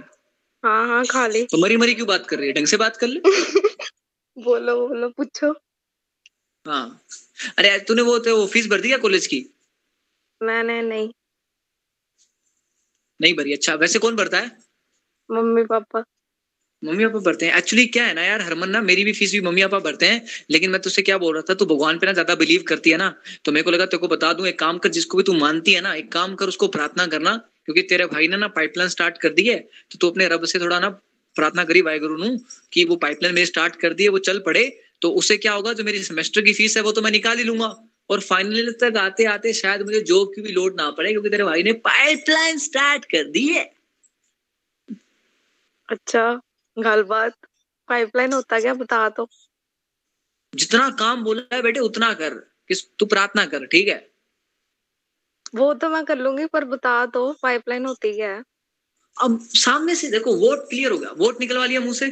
[0.64, 2.54] हाँ हाँ खा ली। तो मरी मरी क्यों बात कर रही है?
[2.54, 3.20] ढंग से बात कर ले।
[4.36, 5.52] बोलो बोलो पूछो।
[6.66, 7.00] हाँ।
[7.58, 9.44] अरे तूने वो तो वो फ़ीस भर दी क्या कॉलेज की?
[10.40, 11.10] मैंने नहीं।
[13.20, 14.50] नहीं भरी अच्छा। वैसे कौन भरता है?
[15.28, 16.02] Mummy papa.
[16.82, 19.40] मम्मी पापा भरते हैं। एक्चुअली क्या है ना यार हरमन ना मेरी भी फ़ीस भी
[19.40, 22.12] मम्मी पापा भरते हैं। लेकिन मैं तुझसे क्या बोल रहा था तू भगवान पे ना
[22.12, 23.14] ज़्यादा बिलीव करती है ना
[23.44, 25.72] तो मेरे को लगा तेरे को बता दूँ एक काम कर जिसको भी तू मानती
[25.72, 29.18] है ना एक काम कर उसको प्रार्थना करना क्योंकि तेरे भाई ने ना पाइपलाइन स्टार्ट
[29.18, 29.58] कर दी है
[29.90, 30.90] तो तू अपने रब से थोड़ा ना
[31.36, 32.36] प्रार्थना करी वाहे गुरु नु
[32.72, 34.64] कि वो पाइपलाइन मेरी स्टार्ट कर दी है वो चल पड़े
[35.02, 35.72] तो उससे क्या होगा?
[35.72, 37.74] जो मेरी सेमेस्टर की फ़ीस है वो तो मैं निकाल ही लूँगा।
[38.10, 41.44] और फाइनल तक आते आते शायद मुझे जॉब की भी लोड ना पड़े क्योंकि तेरे
[41.44, 43.64] भाई ने पाइपलाइन स्टार्ट कर दी है।
[45.88, 46.22] अच्छा
[46.76, 47.34] गल बात।
[47.88, 49.28] पाइपलाइन होता क्या बता तो।
[50.52, 52.34] जितना काम बोला है बेटे उतना कर।
[52.68, 53.98] किस तू प्रार्थना कर ठीक है?
[55.54, 58.42] वो तो मैं कर लूँगी पर बता दो पाइपलाइन होती क्या है।
[59.18, 62.06] अब सामने से देखो वोट क्लियर हो गया। वोट निकलवा लिया मुँह से।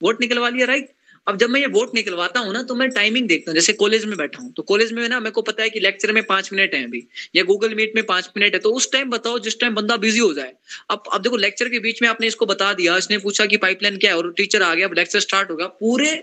[0.00, 0.90] वोट निकलवा लिया राइट
[1.26, 4.04] अब जब मैं ये वोट निकलवाता हूँ ना तो मैं टाइमिंग देखता हूँ। जैसे कॉलेज
[4.04, 6.52] में बैठा हूँ तो कॉलेज में ना मेरे को पता है कि लेक्चर में पाँच
[6.52, 7.02] मिनट है अभी।
[7.36, 10.18] या गूगल मीट में पाँच मिनट है। तो उस टाइम बताओ जिस टाइम बंदा बिज़ी
[10.18, 10.52] हो जाए।
[10.90, 13.98] अब अब देखो लेक्चर के बीच में आपने इसको बता दिया। इसने पूछा कि पाइपलाइन
[13.98, 16.14] क्या है और टीचर आ गया। अब लेक्चर स्टार्ट होगा पूरे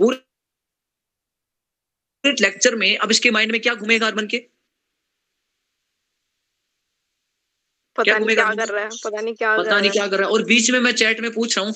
[0.00, 0.22] पूरे
[2.24, 4.38] लेक्चर में अब इसके माइंड में क्या घूमेगा अरमन के?
[8.00, 10.34] पता नहीं क्या कर रहा है पता नहीं क्या पता नहीं क्या कर रहा है।
[10.34, 11.74] और बीच में मैं चैट में पूछ रहा हूँ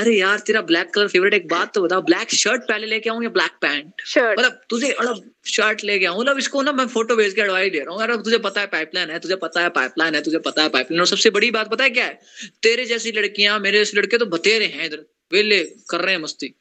[0.00, 3.22] अरे यार तेरा ब्लैक कलर फेवरेट एक बात तो बता ब्लैक शर्ट पहले लेके आऊँ
[3.24, 7.16] या ब्लैक पैंट शर्ट मतलब तुझे मतलब शर्ट लेके आऊँ। मतलब इसको ना मैं फ़ोटो
[7.16, 9.68] भेज के एडवाइस दे रहा हूँ। अरे तुझे पता है पाइपलाइन है तुझे पता है
[9.70, 12.20] पाइपलाइन है तुझे पता है पाइपलाइन और सबसे बड़ी बात पता है क्या है?
[12.62, 16.54] तेरे जैसी लड़कियाँ मेरे जैसे लड़के तो बतेरे हैं इधर। वेले कर रहे हैं मस्ती।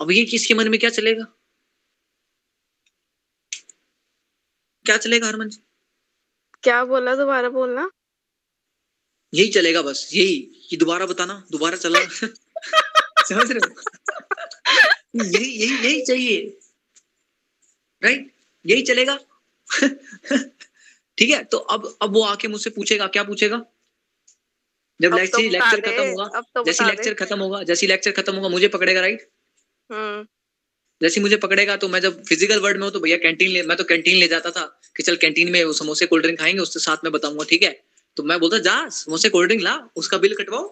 [0.00, 1.24] अब ये किसके मन में क्या चलेगा?
[4.86, 5.58] क्या चलेगा हरमन जी?
[6.62, 7.88] क्या बोला दोबारा बोलना?
[9.32, 10.36] यही चलेगा बस यही
[10.70, 12.00] कि दोबारा बताना दोबारा चला
[13.28, 13.74] समझ रहे हो?
[15.14, 16.38] यही यही यही चाहिए।
[18.02, 18.30] राइट
[18.64, 19.18] यही चलेगा।
[21.18, 23.62] ठीक है तो अब अब वो आके मुझसे पूछेगा क्या पूछेगा?
[25.00, 28.48] जब तो लेक्चर लेक्चर खत्म होगा तो जैसे लेक्चर खत्म होगा जैसे लेक्चर खत्म होगा
[28.48, 29.28] मुझे पकड़ेगा राइट
[29.90, 30.26] हम्म।
[31.00, 33.76] जैसे मुझे पकड़ेगा तो मैं जब फ़िज़िकल वर्ल्ड में हूँ तो भैया कैंटीन ले मैं
[33.76, 34.64] तो कैंटीन ले जाता था
[34.96, 37.72] कि चल कैंटीन में वो समोसे कोल्ड ड्रिंक खाएँगे उसके साथ में बताऊँगा ठीक है?
[38.16, 40.68] तो मैं बोलता जा समोसे कोल्ड ड्रिंक ला उसका बिल कटवाओ।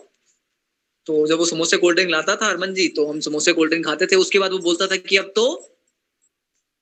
[1.06, 3.86] तो जब वो समोसे कोल्ड ड्रिंक लाता था हरमन जी तो हम समोसे कोल्ड ड्रिंक
[3.86, 5.44] खाते थे। उसके बाद वो बोलता था कि अब तो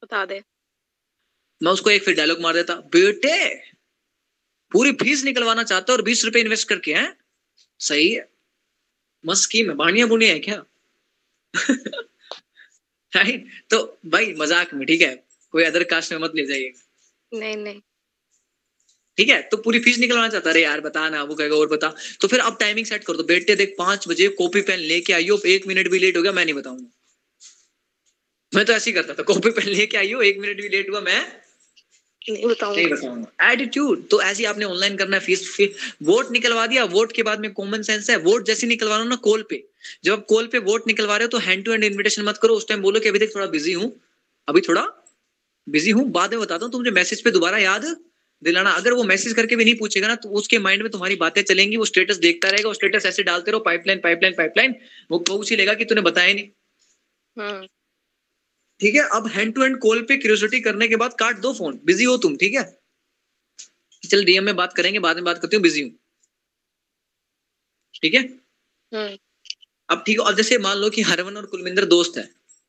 [0.03, 0.43] बता दे।
[1.61, 3.37] मैं उसको एक फिर डायलॉग मार देता बेटे
[4.73, 7.17] पूरी फ़ीस निकलवाना चाहता और बीस रुपए इन्वेस्ट करके हैं।
[7.81, 8.29] सही है।
[9.25, 10.63] मस्त स्कीम है। बानिया बुनिया है क्या?
[13.13, 15.15] राइट तो भाई मज़ाक में ठीक है?
[15.55, 17.81] कोई अदर कास्ट में मत ले जाइएगा नहीं नहीं।
[19.19, 19.41] ठीक है?
[19.43, 22.41] तो पूरी फ़ीस निकलवाना चाहता अरे यार बता ना वो कहेगा और बता। तो फिर
[22.41, 25.89] आप टाइमिंग सेट कर। दो बेटे देख पाँच बजे कॉपी पेन लेके आइयो। एक मिनट
[25.91, 26.89] भी लेट हो गया मैं नहीं बताऊँगा।
[28.53, 31.01] मैं तो ऐसे ही करता था। कॉपी पेन लेके आइयो एक मिनट भी लेट हुआ
[31.01, 31.21] मैं
[32.29, 35.71] एटीट्यूड तो ऐसे आपने ऑनलाइन करना है फ़ीस
[36.03, 39.45] वोट निकलवा दिया। वोट के बाद में कॉमन सेंस है। वोट जैसे निकलवा ना कॉल
[39.51, 39.63] पे।
[40.05, 42.55] जब आप कॉल पे वोट निकलवा रहे हो तो हैंड टू हैंड इन्विटेशन मत करो।
[42.55, 43.93] उस टाइम बोलो कि अभी तक थोड़ा बिज़ी हूँ।
[44.49, 44.83] अभी थोड़ा
[45.67, 47.85] बिज़ी हूँ। बाद में बताता हूँ तो मुझे मैसेज पे दोबारा याद
[48.43, 51.43] दिलाना। अगर वो मैसेज करके भी नहीं पूछेगा ना तो उसके माइंड में तुम्हारी बातें
[51.43, 54.75] चलेंगी वो स्टेटस देखता रहेगा वो स्टेटस ऐसे डालते रहो पाइपलाइन पाइपलाइन पाइपलाइन
[55.11, 56.49] वो पूछ ही लेगा कि तूने बताया नहीं।
[57.37, 57.67] हम्म।
[58.81, 59.09] ठीक है?
[59.11, 62.17] अब हैंड टू हैंड कॉल पे क्यूरियोसिटी करने के बाद काट दो फ़ोन बिज़ी हो
[62.17, 62.65] तुम ठीक है?
[64.03, 65.91] चल डीएम में बात करेंगे बाद में बात करती हूँ बिज़ी हूँ।
[68.03, 68.21] ठीक है?
[68.93, 69.17] हम्म।
[69.89, 72.25] अब ठीक है अब जैसे मान लो कि हरमन और कुलविंदर दोस्त है।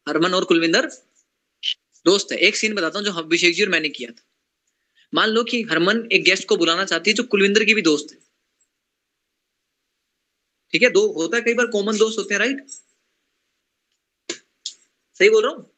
[0.07, 0.89] हरमन और कुलविंदर
[2.05, 4.23] दोस्त है। एक सीन बताता हूँ जो अभिषेक जी और मैंने किया था।
[5.12, 8.12] मान लो कि हरमन एक गेस्ट को बुलाना चाहती है जो कुलविंदर की भी दोस्त
[8.12, 8.18] है
[10.72, 12.64] ठीक है दो होता है कई बार कॉमन दोस्त होते हैं राइट
[15.20, 15.70] सही बोल रहा हूँ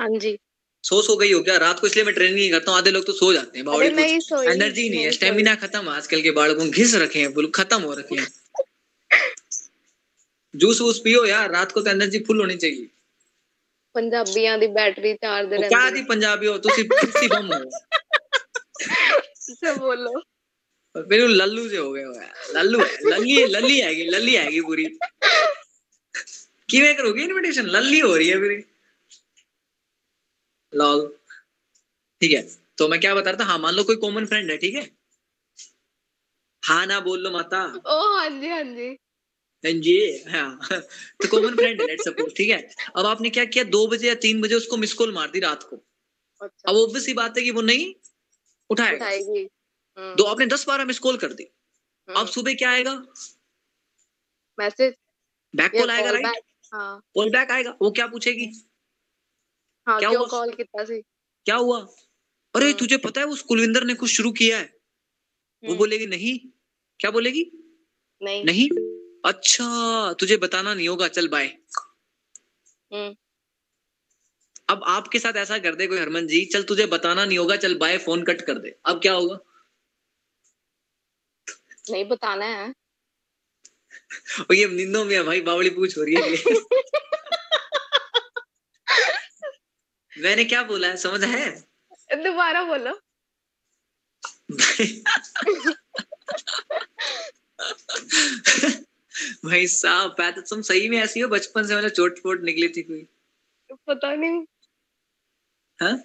[0.00, 0.36] हाँ जी
[0.84, 3.06] सो सो गई हो क्या रात को इसलिए मैं ट्रेनिंग नहीं करता हूँ आधे लोग
[3.06, 5.96] तो सो जाते हैं अरे बॉडी नहीं सोई एनर्जी नहीं है नहीं स्टेमिना खत्म है
[5.96, 8.26] आजकल के बालकों घिस रखे हैं बिल्कुल खत्म हो रखे हैं
[10.54, 12.90] जूस वूस पियो यार रात को तो एनर्जी फुल होनी चाहिए
[13.94, 17.58] ਪੰਜਾਬੀਆਂ ਦੀ ਬੈਟਰੀ ਚਾਰਜ ਉਹ ਰਹਿੰਦੀ ਕਿਆ ਦੀ ਪੰਜਾਬੀ ਹੋ ਤੁਸੀਂ ਪਿੱਛੀ ਬੰਮ ਹੋ
[19.51, 20.11] से बोलो।
[20.95, 22.03] और फिर लल्लू से हो गए
[22.55, 24.85] लल्लू है लल्ली लल्ली आएगी लल्ली आएगी पूरी।
[26.69, 28.63] किवे करोगे इनविटेशन लल्ली हो रही है फिर
[30.73, 31.07] लॉल
[32.21, 32.41] ठीक है
[32.77, 33.45] तो मैं क्या बता रहा था?
[33.45, 34.89] हाँ मान लो कोई कॉमन फ्रेंड है ठीक है?
[36.63, 38.87] हाँ ना बोल लो माता। ओ हाँ जी हाँ जी।
[39.63, 42.59] हाँ जी हाँ। तो कॉमन फ्रेंड है सपोज़ ठीक है?
[42.95, 43.63] अब आपने क्या किया?
[43.65, 45.75] दो बजे या तीन बजे उसको मिस कॉल मार दी रात को।
[46.41, 47.93] अच्छा। अब ऑब्वियस बात है कि वो नहीं
[48.69, 53.05] उठाएगा। हम्म, तो आपने दस बारह मिस कॉल कर दी। हम्म, अब सुबह क्या आएगा?
[54.59, 54.93] मैसेज
[55.55, 58.69] बैक कॉल आएगा राइट हाँ। कॉल बैक आएगा वो क्या पूछेगी?
[59.87, 60.27] हाँ क्या हुआ?
[60.27, 61.01] कॉल किया सी?
[61.45, 61.79] क्या हुआ?
[62.55, 66.05] अरे हाँ। तुझे पता है उस कुलविंदर ने कुछ शुरू किया है। वो हम्म, बोलेगी
[66.05, 66.39] नहीं।
[66.99, 67.51] क्या बोलेगी?
[68.21, 68.69] नहीं। नहीं।
[69.25, 71.45] अच्छा तुझे बताना नहीं होगा चल बाय
[72.93, 73.15] हम्म,
[74.69, 77.77] अब आपके साथ ऐसा कर दे कोई हरमन जी चल तुझे बताना नहीं होगा चल
[77.77, 79.39] बाय फ़ोन कट कर दे। अब क्या होगा?
[81.91, 82.73] नहीं बताना है।
[84.39, 86.21] और ये निंदों में है भाई बावली पूछ हो रही है
[90.19, 91.67] मैंने क्या बोला है समझ है?
[92.15, 92.99] दोबारा बोलो।
[99.45, 103.07] भाई साहब तुम सही में ऐसी हो बचपन से मतलब चोट फोट निकली थी कोई।
[103.71, 104.45] पता नहीं।
[105.79, 105.95] हाँ?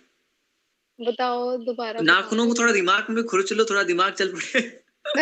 [0.99, 4.61] बताओ दोबारा नाखूनों को थोड़ा दिमाग में खुरच लो थोड़ा दिमाग चल पड़े।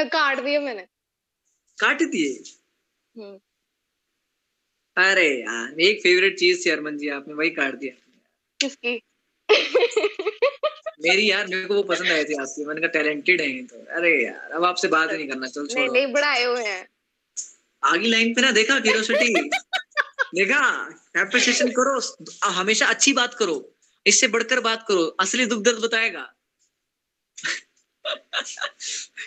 [0.09, 0.83] काट दिया मैंने।
[1.79, 2.33] काट दिए?
[3.15, 3.39] हम्म,
[4.97, 7.93] अरे यार एक फेवरेट चीज़ थी हरमन जी आपने वही काट दिया।
[8.61, 9.01] किसकी?
[11.03, 14.11] मेरी यार मेरे को वो पसंद आई थी आपकी मैंने कहा टैलेंटेड है तो। अरे
[14.25, 16.87] यार अब आपसे बात ही नहीं करना चल नहीं छोड़ो नहीं बढ़ाए हुए हैं।
[17.83, 19.33] आगे लाइन पे ना देखा क्यूरोसिटी
[20.35, 20.61] देखा?
[21.17, 22.01] एप्रिसिएशन करो
[22.61, 23.57] हमेशा अच्छी बात करो।
[24.07, 26.35] इससे बढ़कर बात करो असली दुख दर्द बताएगा।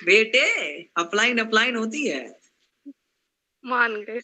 [0.06, 2.40] बेटे अपलाइन अपलाइन होती है।
[3.66, 4.20] मान गए।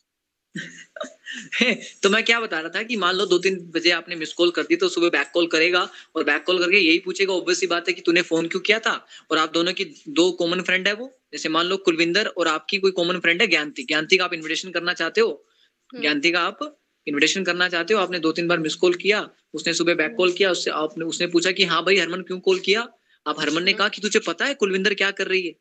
[2.03, 4.51] तो मैं क्या बता रहा था कि मान लो दो तीन बजे आपने मिस कॉल
[4.51, 7.67] कर दी तो सुबह बैक कॉल करेगा और बैक कॉल करके यही पूछेगा ऑब्वियस सी
[7.67, 9.07] बात है कि तूने फ़ोन क्यों किया था?
[9.31, 12.77] और आप दोनों की दो कॉमन फ्रेंड है वो। जैसे मान लो कुलविंदर और आपकी
[12.77, 15.47] कोई कॉमन फ्रेंड है ज्ञानती। ज्ञानती का आप इन्विटेशन करना चाहते हो?
[15.93, 19.29] हम्म। ज्ञानती का आप इनविटेशन करना चाहते हो आपने दो तीन बार मिस कॉल किया
[19.53, 22.59] उसने सुबह बैक कॉल किया उससे आपने उसने पूछा कि हाँ भाई हरमन क्यों कॉल
[22.59, 22.87] किया?
[23.27, 25.55] आप हरमन ने हम्म। कहा कि तुझे पता है कुलविंदर क्या कर रही है?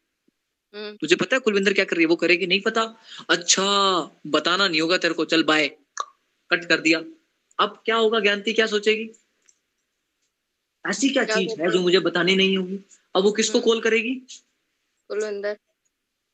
[0.74, 2.08] हम्म, तुझे पता है कुलविंदर क्या कर रही है?
[2.08, 2.46] वो करेगी?
[2.46, 2.82] नहीं पता।
[3.30, 3.64] अच्छा
[4.26, 5.68] बताना नहीं होगा तेरे को चल बाय
[6.50, 7.02] कट कर दिया।
[7.58, 8.20] अब क्या होगा?
[8.20, 9.10] ज्ञानती क्या सोचेगी?
[10.88, 12.78] ऐसी क्या क्या चीज़ है जो मुझे बतानी नहीं होगी?
[13.16, 14.14] अब वो किसको हम्म। कॉल करेगी?
[15.08, 15.56] कुलविंदर।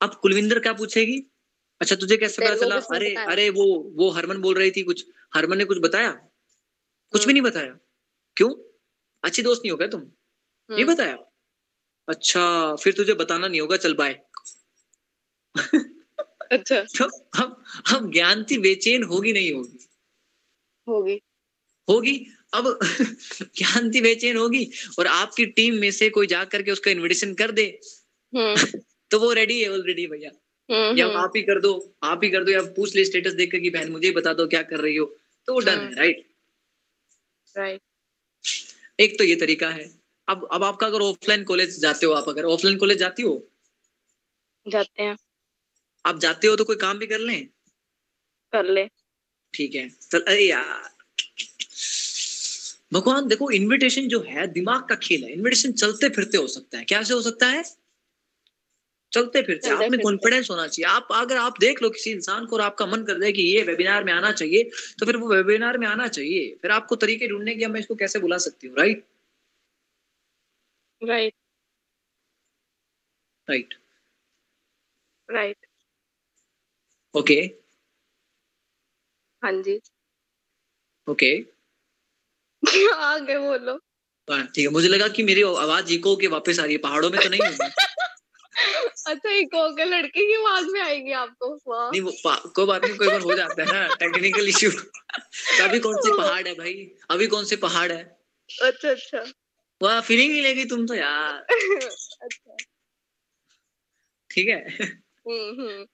[0.02, 1.22] अब कुलविंदर क्या पूछेगी?
[1.80, 2.76] अच्छा तुझे कैसे पता चला?
[2.76, 6.10] अरे अरे वो वो हरमन बोल रही थी कुछ। हरमन ने कुछ बताया?
[7.10, 7.78] कुछ भी हम्म। नहीं बताया।
[8.36, 8.50] क्यों?
[9.24, 10.00] अच्छी दोस्त नहीं हो गया तुम?
[10.70, 11.18] नहीं हम्म, बताया?
[12.08, 14.12] अच्छा फिर तुझे बताना नहीं होगा चल बाय
[16.52, 17.04] अच्छा। तो
[17.42, 19.88] अब अब ज्ञानती बेचैन होगी नहीं होगी।
[20.88, 21.20] होगी।
[21.90, 22.26] होगी?
[22.54, 27.34] अब ज्ञान ज्ञानती बेचैन होगी और आपकी टीम में से कोई जा करके उसका इनविटेशन
[27.34, 27.80] कर दे।
[28.36, 28.54] हम्म।
[29.10, 30.30] तो वो रेडी है ऑलरेडी भैया।
[30.70, 33.58] या आप ही कर दो आप ही कर दो या पूछ ले स्टेटस देख कर
[33.58, 35.06] कि बहन मुझे बता दो क्या कर रही हो
[35.48, 36.24] तो वो डन है। राइट
[37.56, 37.80] राइट
[39.00, 39.84] एक तो ये तरीका है।
[40.28, 43.48] अब अब आपका अगर ऑफलाइन कॉलेज जाते हो आप अगर ऑफलाइन कॉलेज जाती हो?
[44.66, 45.16] जाते हैं।
[46.04, 47.46] आप जाते हो तो कोई काम भी कर लें?
[48.52, 48.88] कर ले।
[49.54, 50.90] ठीक है। चल अरे यार।
[52.92, 56.84] भगवान देखो इनविटेशन जो है दिमाग का खेल है। इनविटेशन चलते फिरते हो सकता है।
[56.84, 57.62] कैसे हो सकता है?
[59.12, 62.46] चलते फिरते चलते आप में कॉन्फिडेंस होना चाहिए। आप अगर आप देख लो किसी इंसान
[62.46, 64.62] को और आपका मन कर दे कि ये वेबिनार में आना चाहिए
[65.00, 68.18] तो फिर वो वेबिनार में आना चाहिए। फिर आपको तरीके ढूँढने की मैं इसको कैसे
[68.18, 69.04] बुला सकती हूँ right
[71.00, 71.34] right
[73.48, 73.74] right
[75.28, 75.66] right
[77.14, 77.40] okay
[79.42, 79.80] हाँ जी।
[81.06, 81.30] ओके
[82.94, 83.74] आगे बोलो।
[84.28, 87.10] हाँ, ठीक है। मुझे लगा कि मेरी आवाज़ इको के वापस आ रही है। पहाड़ों
[87.10, 87.70] में तो नहीं होगी।
[89.06, 92.12] अच्छा इको होके लड़की की आवाज़ में आएगी आपको वाह। नहीं वो
[92.56, 96.16] कोई बात नहीं कोई बार हो जाता है ना टेक्निकल इश्यू तो अभी कौन से
[96.16, 96.74] पहाड़ है भाई?
[97.10, 98.02] अभी कौन से पहाड़ है?
[98.50, 99.24] अच्छा अच्छा।
[99.80, 101.46] वह फीलिंग ही लेगी तुम तो यार।
[102.22, 102.56] अच्छा।
[104.30, 105.84] ठीक है। हम्म हम्म।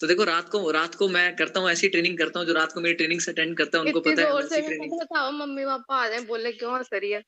[0.00, 2.72] तो देखो रात को रात को मैं करता हूँ ऐसी ट्रेनिंग करता हूँ जो रात
[2.72, 6.52] को मेरी ट्रेनिंग से अटेंड करता है उनको पता है मम्मी पापा आ जाए बोले
[6.52, 7.22] क्यों हंस रही है?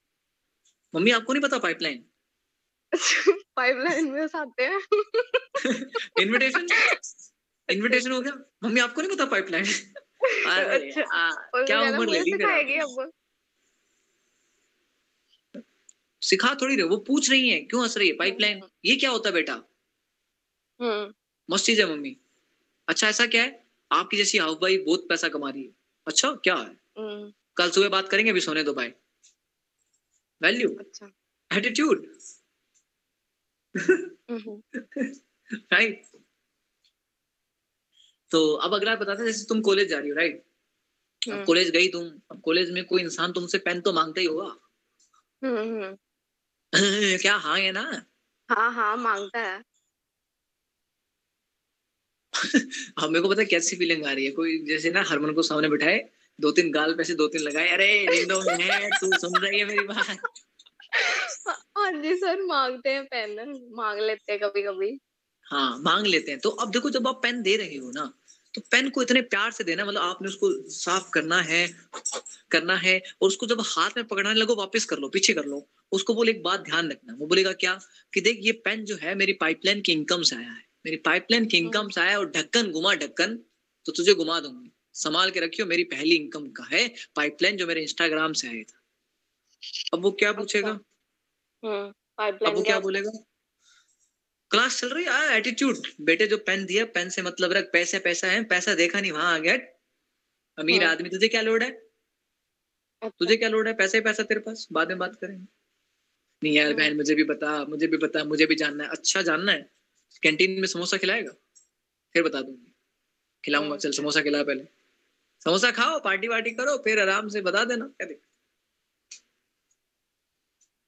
[0.94, 2.04] मम्मी आपको नहीं पता पाइपलाइन
[3.56, 4.80] पाइपलाइन में हंसाते हैं।
[6.20, 6.66] इनविटेशन
[7.70, 8.32] इनविटेशन हो गया?
[8.64, 9.64] मम्मी आपको नहीं पता पाइपलाइन
[10.46, 13.10] अच्छा। क्या उम्र
[16.22, 18.14] सिखा थोड़ी रहे वो पूछ रही है क्यों हंस रही है?
[18.14, 19.52] पाइपलाइन ये क्या होता है बेटा?
[20.80, 21.14] हम्म।
[21.54, 22.16] मस्त चीज़ है मम्मी।
[22.88, 23.66] अच्छा ऐसा क्या है?
[23.92, 25.70] आपकी जैसी हाउस वाइफ बहुत पैसा कमा रही है।
[26.06, 26.76] अच्छा क्या है?
[26.98, 28.92] हम्म। कल सुबह बात करेंगे अभी सोने दो भाई
[30.42, 31.12] वैल्यू अच्छा।
[31.56, 32.37] एटीट्यूड हम्म
[35.72, 36.02] राइट
[38.30, 40.44] तो अब अगला बताते जैसे तुम कॉलेज जा रही हो राइट
[41.32, 44.56] अब कॉलेज गई तुम अब कॉलेज में कोई इंसान तुमसे पेन तो माँगता ही होगा।
[45.42, 45.96] हम्म
[47.22, 48.02] क्या हाँ है ना?
[48.50, 49.62] हाँ हाँ माँगता है।
[52.98, 55.42] अब मेरे को पता है कैसी फीलिंग आ रही है। कोई जैसे ना हरमन को
[55.42, 56.08] सामने बिठाए
[56.40, 59.64] दो तीन गाल पैसे दो तीन लगाए अरे रिंगो में है तू सुन रही है
[59.64, 60.18] मेरी बात।
[61.46, 64.98] हाँ जी सर मांगते हैं पेन मांग लेते हैं कभी कभी
[65.46, 68.12] हाँ मांग लेते हैं। तो अब देखो जब आप पेन दे रहे हो ना
[68.54, 71.66] तो पेन को इतने प्यार से देना मतलब आपने उसको साफ़ करना है
[72.50, 75.66] करना है और उसको जब हाथ में पकड़ाने लगो वापस कर लो पीछे कर लो
[75.92, 77.78] उसको बोले एक बात ध्यान रखना। वो बोलेगा क्या?
[78.12, 81.46] कि देख ये पेन जो है मेरी पाइपलाइन की इनकम से आया है। मेरी पाइपलाइन
[81.46, 83.36] की इनकम से आया है और ढक्कन घुमा ढक्कन
[83.86, 87.82] तो तुझे घुमा दूँगी। संभाल के रखियो मेरी पहली इनकम का है पाइपलाइन जो मेरे
[87.82, 88.80] इंस्टाग्राम से आया था।
[89.94, 90.68] अब वो क्या पूछेगा?
[90.68, 90.80] हम्म
[91.64, 93.10] अब वो क्या बोलेगा?
[94.50, 95.36] क्लास चल रही है?
[95.36, 99.12] एटीट्यूड बेटे जो पेन दिया पेन से मतलब रख पैसे पैसा है पैसा देखा नहीं
[99.12, 99.54] वहाँ आ गया।
[100.58, 101.70] अमीर हम्म। आदमी तुझे क्या लोड है?
[103.04, 103.74] तुझे क्या लोड है?
[103.74, 105.46] पैसे पैसा तेरे पास। बाद में बात करेंगे।
[106.42, 109.22] नहीं यार हम्म। बहन मुझे भी बता मुझे भी बता मुझे भी जानना है। अच्छा
[109.22, 109.70] जानना है।
[110.22, 111.32] कैंटीन में समोसा खिलाएगा?
[112.14, 112.74] फिर बता दूँगी।
[113.44, 114.64] खिलाऊँगा हम्म। चल समोसा खिला पहले।
[115.44, 118.24] समोसा खाओ पार्टी वार्टी करो फिर आराम से बता देना। क्या दिक्कत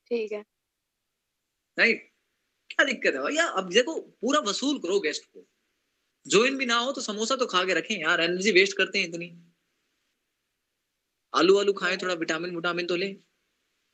[0.06, 0.44] ठीक है।
[1.80, 2.08] राइट
[2.70, 3.22] क्या दिक्कत है?
[3.22, 5.46] भैया अब देखो पूरा वसूल करो गेस्ट को।
[6.26, 9.08] ज्वाइन भी ना हो तो समोसा तो खा के रखें यार एनर्जी वेस्ट करते हैं
[9.08, 9.28] इतनी।
[11.34, 13.06] आलू आलू खाएँ थोड़ा विटामिन विटामिन तो ले।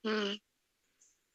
[0.04, 0.36] हम्म।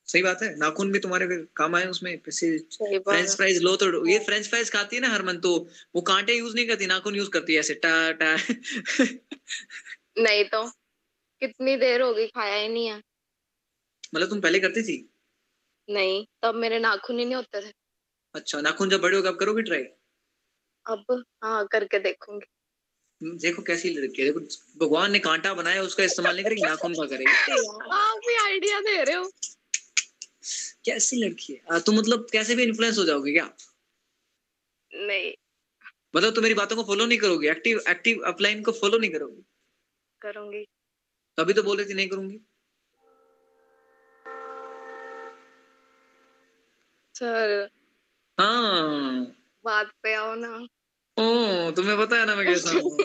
[0.07, 0.55] सही बात है?
[0.57, 5.01] नाखून भी तुम्हारे काम आए उसमें फ्रेंच फ्राइज लो तो ये फ्रेंच फ्राइज खाती है
[5.01, 5.55] ना हरमन तो
[5.95, 8.35] वो कांटे यूज़ नहीं करती नाखून यूज़ करती है ऐसे टा टा।
[10.17, 10.65] नहीं तो
[11.41, 13.01] कितनी देर हो गई खाया ही नहीं है।
[14.15, 15.10] मतलब तुम पहले करती थी?
[15.89, 17.73] नहीं तब मेरे नाखून ही नहीं होते थे।
[18.35, 19.83] अच्छा नाखून जब बड़े हो कब करोगे ट्राई
[20.85, 22.45] अब हाँ करके देखूँगी।
[23.37, 24.39] देखो कैसी लड़की है देखो
[24.85, 27.25] भगवान ने कांटा बनाया उसका इस्तेमाल नहीं करेगी नाखून का करेगी
[27.93, 29.31] आप भी आइडिया दे रहे हो।
[30.85, 31.79] कैसी लड़की है?
[31.79, 33.53] तुम मतलब कैसे भी इन्फ्लुएंस हो जाओगे क्या?
[34.95, 35.33] नहीं।
[36.15, 39.41] मतलब तुम मेरी बातों को फॉलो नहीं करोगे एक्टिव एक्टिव अपलाइन को फॉलो नहीं करोगे?
[40.21, 40.65] करूँगी।
[41.37, 42.39] तभी तो बोल रही थी नहीं करूँगी।
[47.21, 47.69] सर।
[48.37, 49.25] हाँ।
[49.65, 50.67] बात पे आओ ना।
[51.17, 52.97] ओ तुम्हें पता है ना मैं कैसा हूँ।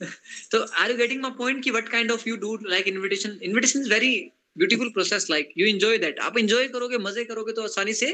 [0.52, 3.80] तो are you getting my point कि what kind of you do like invitation invitation
[3.80, 4.10] is very
[4.58, 8.10] beautiful process like you enjoy that आप एंजॉय करोगे मज़े करोगे तो आसानी से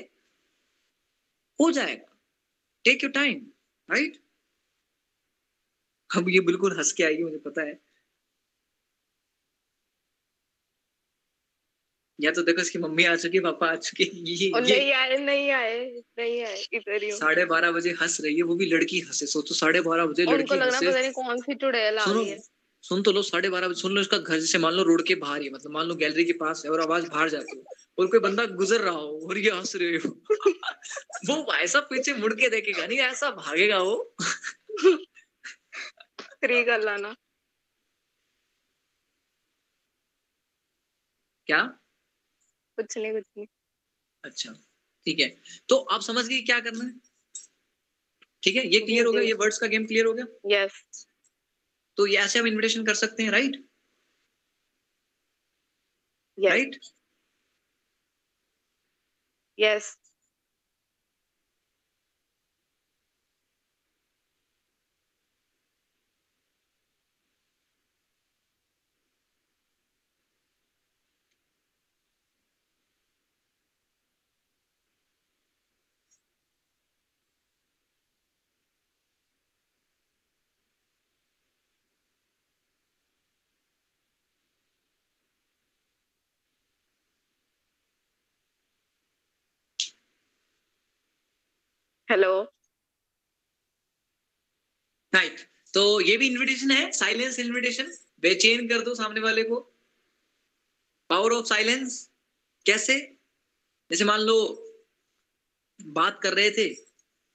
[1.61, 2.17] हो जाएगा।
[2.85, 3.47] टेक योर टाइम
[3.89, 4.23] राइट
[6.11, 7.79] अब ये बिल्कुल हंस के आएगी मुझे पता है।
[12.25, 14.93] या तो देखो इसकी मम्मी आ चुकी है पापा आ चुके ये और ये। नहीं
[14.93, 15.79] आए नहीं आए
[16.19, 19.55] नहीं आए इधर ही साढ़े बारह बजे हंस रही है वो भी लड़की हंसे सोचो
[19.55, 22.39] साढ़े बारह बजे लड़की हंसे। कौन सी चुड़ैल आ गई है।
[22.85, 25.15] सुन तो लो साढ़े बारह बजे सुन लो इसका घर जैसे मान लो रोड के
[25.15, 27.63] बाहर ही मतलब मान लो गैलरी के पास है और आवाज़ बाहर जाती है
[27.99, 30.11] और कोई बंदा गुजर रहा हो और ये हंस रहे हो।
[31.31, 33.97] वो ऐसा पीछे मुड़ के देखेगा नहीं ऐसा भागेगा वो।
[36.43, 37.15] कर लाना
[41.49, 41.63] क्या?
[42.79, 43.47] कुछ नहीं कुछ नहीं
[44.25, 44.53] अच्छा
[45.07, 45.29] ठीक है।
[45.69, 46.93] तो आप समझ गए क्या करना है?
[48.43, 49.23] ठीक है ये क्लियर हो गया?
[49.23, 50.27] ये वर्ड्स का गेम क्लियर हो गया?
[50.55, 51.07] यस
[51.99, 53.63] तो ये ऐसे हम इनविटेशन कर सकते हैं right
[56.39, 56.79] right
[59.59, 59.97] yes
[92.15, 92.43] hello
[95.15, 95.41] right
[95.75, 99.61] तो ये भी इनविटेशन है साइलेंस इनविटेशन बेचैन कर दो सामने वाले को।
[101.11, 102.11] पावर ऑफ़ साइलेंस
[102.67, 103.19] कैसे?
[103.91, 104.37] जैसे मान लो
[105.87, 106.69] बात कर रहे थे।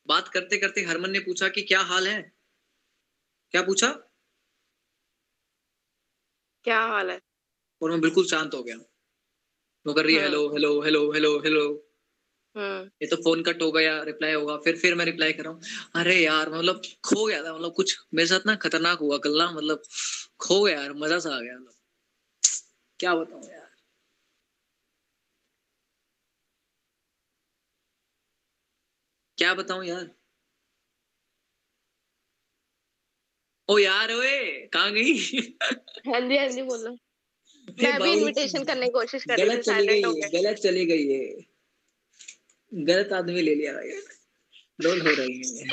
[0.08, 2.34] बात करते करते हरमन ने पूछा कि क्या हाल है?
[3.52, 3.92] क्या पूछा?
[6.64, 7.22] क्या हाल है?
[7.82, 8.78] और मैं बिल्कुल शांत हो गया।
[9.88, 11.89] वो कर रही है। Hello hello hello hello hello
[12.56, 15.62] ये तो फ़ोन कट हो गया रिप्लाई होगा फिर फिर मैं रिप्लाई कर रहा हूँ।
[15.96, 19.52] अरे यार मतलब खो गया था मतलब कुछ मेरे साथ ना खतरनाक हुआ कल ना
[19.52, 19.82] मतलब
[20.40, 21.74] खो गया यार मज़ा सा आ गया मतलब।
[23.00, 23.68] क्या बताऊ यार।
[29.38, 30.10] क्या बताऊँ यार।
[33.70, 35.14] ओ यार ओए कहाँ गई?
[36.08, 36.90] हाँ जी हाँ जी बोलो
[37.80, 41.59] मैं भी इनविटेशन करने की कोशिश कर रही गलत चली गई गलत चली गई है
[42.72, 43.92] गलत आदमी ले लिया भाई।
[44.82, 45.68] लोल हो रही है।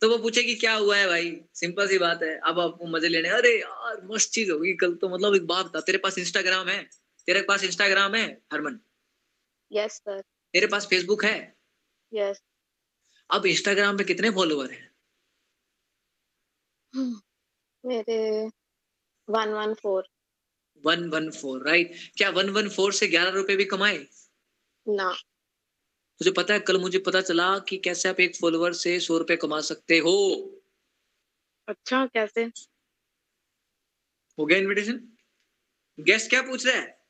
[0.00, 1.40] तो वो पूछे कि क्या हुआ है भाई?
[1.54, 5.08] सिंपल सी बात है। अब आपको मज़े लेने अरे यार मस्त चीज़ होगी कल तो
[5.08, 6.82] मतलब एक बात बता तेरे पास इंस्टाग्राम है?
[7.26, 8.78] तेरे पास इंस्टाग्राम है हरमन?
[9.72, 10.20] यस सर
[10.54, 11.56] तेरे पास फेसबुक है?
[12.12, 12.42] यस
[13.30, 14.90] अब इंस्टाग्राम पे कितने फॉलोवर हैं?
[17.84, 18.18] मेरे
[19.28, 20.08] one one four
[20.84, 23.98] one one four right क्या वन वन फोर से ग्यारह रुपए भी कमाए?
[24.88, 25.12] ना।
[26.18, 29.36] तुझे पता है कल मुझे पता चला कि कैसे आप एक फॉलोवर से सौ रुपए
[29.36, 30.16] कमा सकते हो।
[31.68, 32.44] अच्छा कैसे?
[34.38, 35.08] हो गया इनविटेशन
[36.00, 37.04] गेस्ट क्या पूछ रहा है?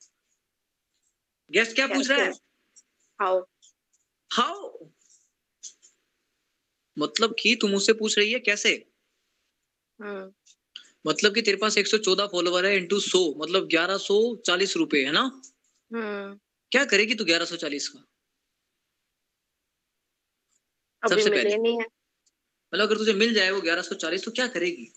[1.51, 2.33] गेस्ट क्या पूछ रहा है?
[3.21, 3.45] हाउ
[4.33, 4.87] हाउ
[6.99, 8.91] मतलब कि तुम उससे पूछ रही है कैसे?
[10.01, 10.33] हम्म
[11.07, 15.43] मतलब कि तेरे पास 114 फॉलोवर है इंटू सौ मतलब 1140 रुपए है ना?
[15.93, 16.41] हम्म
[16.75, 18.01] क्या करेगी तू 1140 का?
[21.09, 24.93] सबसे पहले। मतलब अगर तुझे मिल जाए वो 1140 तो क्या करेगी?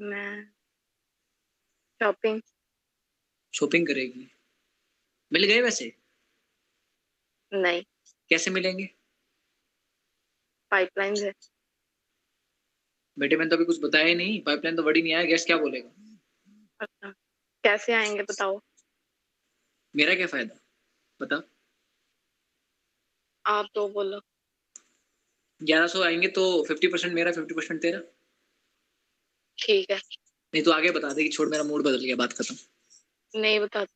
[0.00, 0.50] मैं
[2.00, 2.42] शॉपिंग
[3.54, 4.30] शॉपिंग करेगी।
[5.32, 5.98] मिल गए वैसे?
[7.52, 7.82] नहीं।
[8.28, 8.90] कैसे मिलेंगे?
[10.70, 11.32] पाइपलाइन है।
[13.18, 15.56] बेटे मैंने तो अभी कुछ बताया ही नहीं। पाइपलाइन तो बड़ी नहीं आया। गेस्ट क्या
[15.56, 15.90] बोलेगा?
[16.80, 17.10] अच्छा।
[17.64, 18.60] कैसे आएँगे बताओ?
[19.96, 20.54] मेरा क्या फ़ायदा?
[21.20, 21.42] बता
[23.46, 24.20] आप तो बोलो।
[25.62, 28.00] 1100 आएँगे तो 50 परसेंट मेरा 50 परसेंट तेरा।
[29.58, 29.96] ठीक है।
[30.54, 32.56] नहीं तो आगे बता दे कि छोड़ मेरा मूड बदल गया बात खत्म।
[33.40, 33.94] नहीं बताती।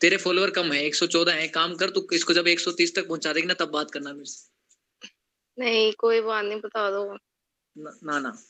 [0.00, 3.46] तेरे फॉलोअर कम है 114 है। काम कर तू इसको जब 130 तक पहुँचा देगी
[3.46, 4.52] ना तब बात करना मेरे से।
[5.58, 7.18] नहीं कोई बात नहीं बता दो।
[7.78, 8.42] ना ना ना।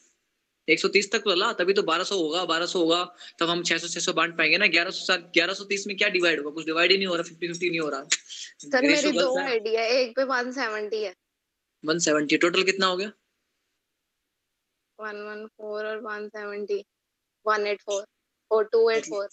[0.72, 3.04] 130 तक तो ला तभी तो 1200 होगा 1200 होगा
[3.40, 6.50] तब हम 600 600 बांट पाएँगे ना। 1100 1130 में क्या डिवाइड होगा?
[6.50, 8.04] कुछ डिवाइड ही नहीं हो रहा 50 50 नहीं हो रहा।
[8.61, 11.14] सर मेरी दो है आईडी है एक पे वन सेवेंटी है।
[11.85, 13.12] 170 टोटल कितना हो गया?
[14.98, 16.85] वन वन फोर और one seventy
[17.46, 18.04] one eight four
[18.50, 19.28] और टू एट फोर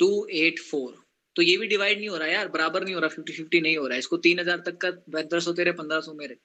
[0.00, 0.94] 284
[1.36, 3.76] तो ये भी डिवाइड नहीं हो रहा यार बराबर नहीं हो रहा 50 50 नहीं
[3.76, 6.36] हो रहा। इसको 3000 तक का 1500 तेरे 1500 मेरे।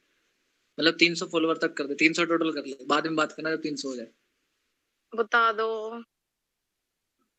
[0.80, 3.62] मतलब 300 फॉलोवर तक कर दे 300 टोटल कर ले बाद में बात करना जब
[3.62, 4.08] 300 हो जाए।
[5.16, 6.04] बता दो।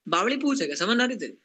[0.09, 1.39] बावड़ी पूछेगा समझ ना रही तेरी?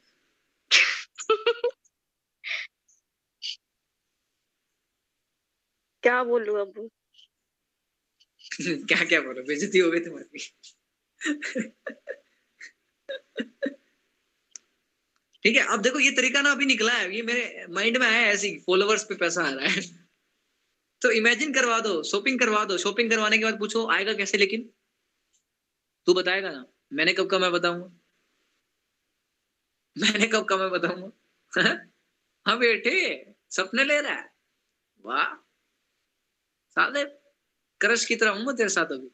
[6.03, 6.89] क्या बोलूँ अब?
[8.87, 9.43] क्या क्या बोलो?
[9.43, 10.39] बेइज्जती हो गई तुम्हारी।
[15.43, 18.21] ठीक है अब देखो ये तरीका ना अभी निकला है ये मेरे माइंड में आया
[18.21, 20.02] ऐसे फॉलोवर्स पे पैसा आ रहा है।
[21.03, 24.69] तो इमेजिन करवा दो शॉपिंग करवा दो शॉपिंग करवाने के बाद पूछो, आएगा कैसे लेकिन?
[26.07, 27.99] तू बताएगा ना, मैंने कब का मैं बताऊँगा?
[29.97, 31.11] मैंने कब का मैं बताऊँगा?
[32.47, 34.29] हाँ बेटे, सपने ले रहा है।
[35.05, 35.43] वाह।
[36.75, 37.03] साले
[37.81, 39.09] क्रश की तरह हूँ तेरे साथ अभी।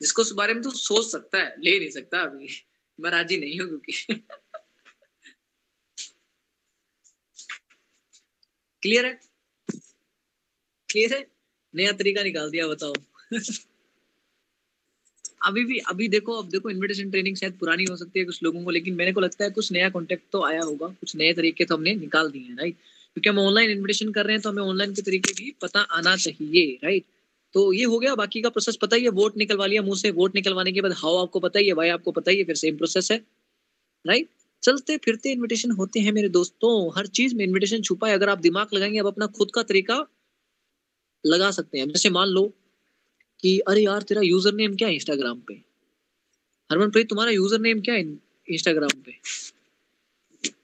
[0.00, 2.48] जिसको उस बारे में तू सोच सकता है, ले नहीं सकता अभी।
[3.00, 4.24] मैं राज़ी नहीं हूँ क्योंकि।
[8.82, 9.27] क्लियर है?
[10.88, 11.26] क्लियर है।
[11.74, 12.92] नया तरीका निकाल दिया, बताओ।
[15.46, 18.62] अभी भी, अभी देखो, अब देखो इनविटेशन ट्रेनिंग शायद पुरानी हो सकती है कुछ लोगों
[18.64, 21.64] को, लेकिन मेरे को लगता है कुछ नया कॉन्टेक्ट तो आया होगा, कुछ नए तरीके
[21.64, 22.74] तो हमने निकाल दिए हैं राइट
[23.16, 26.16] क्योंकि हम ऑनलाइन इन्विटेशन कर रहे हैं तो हमें ऑनलाइन के तरीके भी पता आना
[26.16, 27.04] चाहिए राइट
[27.54, 30.10] तो ये हो गया, बाकी का प्रोसेस पता ही है वोट निकलवा लिया मुँह से
[30.10, 32.56] वोट निकलवाने के बाद हाउ आपको पता ही है भाई आपको पता ही है, फिर
[32.56, 33.18] सेम प्रोसेस है
[34.04, 34.28] राइट
[34.62, 38.38] चलते फिरते इनविटेशन होते हैं मेरे दोस्तों, हर चीज़ में इनविटेशन छुपा है अगर आप
[38.40, 40.04] दिमाग लगाएँगे अब अपना खुद का तरीका
[41.26, 42.52] लगा सकते हैं। जैसे मान लो
[43.40, 45.54] कि अरे यार तेरा यूज़र नेम क्या है इंस्टाग्राम पे?
[46.72, 49.20] हरमनप्रीत तुम्हारा यूज़र नेम क्या है इंस्टाग्राम पे?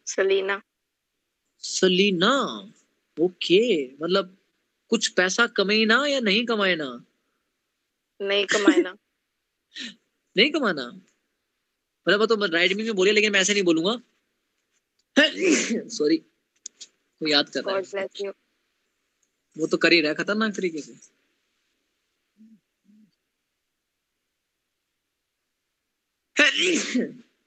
[0.06, 0.62] सलीना।
[1.58, 2.70] सलीना?
[3.20, 4.36] ओके मतलब
[4.88, 7.04] कुछ पैसा कमाई ना या नहीं कमाए ना
[8.20, 8.96] नहीं कमाए ना
[10.36, 11.00] नहीं कमाना?
[12.08, 14.00] मतलब तो राइट में बोले लेकिन मैं ऐसे नहीं बोलूँगा।
[15.88, 18.43] सॉरी को याद कर रहा है।
[19.56, 20.94] वो तो कर ही रहा है खतरनाक तरीके से।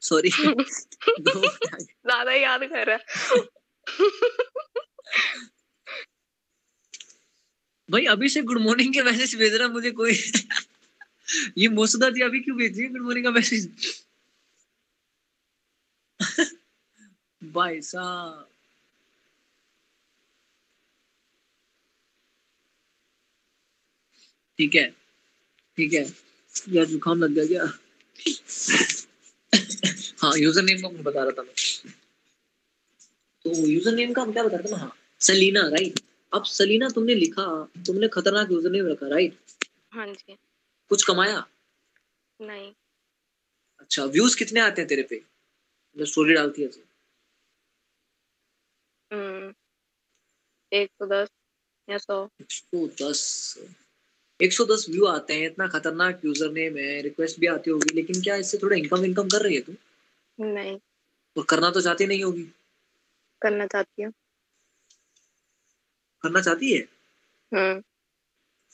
[0.02, 2.98] सॉरी ज़्यादा याद कर रहा
[7.90, 10.14] भाई अभी से गुड मॉर्निंग के मैसेज भेज रहा मुझे कोई
[11.58, 13.70] ये मोसदा जी अभी क्यों भेजी गुड मॉर्निंग का मैसेज
[17.42, 18.50] भाई साहब।
[24.60, 24.90] ठीक है।
[25.78, 26.06] ठीक है।
[26.74, 27.66] यार जुकाम लग गया क्या
[30.24, 31.54] हाँ यूज़र नेम का बता रहा था मैं।
[33.46, 34.92] तो यूज़र नेम का हम क्या बता रहे थे हाँ
[35.22, 36.00] सलीना राइट
[36.32, 37.46] अब सलीना तुमने लिखा
[37.88, 39.38] तुमने खतरनाक यूज़र नेम रखा राइट
[39.94, 40.38] हाँ जी।
[40.92, 41.44] कुछ कमाया?
[42.40, 42.72] नहीं।
[43.80, 45.22] अच्छा व्यूज़ कितने आते हैं तेरे पे?
[45.98, 46.82] जो स्टोरी डालती है तो
[49.12, 49.54] हम्म।
[50.72, 51.30] एक सौ दस
[51.88, 53.22] या सौ। एक सौ दस।
[54.40, 57.96] एक सौ दस व्यू आते हैं इतना खतरनाक यूज़र नेम है रिक्वेस्ट भी आती होगी
[57.96, 59.74] लेकिन क्या इससे थोड़ा इनकम इनकम कर रही है तू
[60.38, 60.78] नहीं।
[61.36, 62.44] और करना तो चाहती नहीं होगी।
[63.42, 64.12] करना चाहती हूँ।
[66.24, 66.80] करना चाहती है?
[67.52, 67.80] हम्म।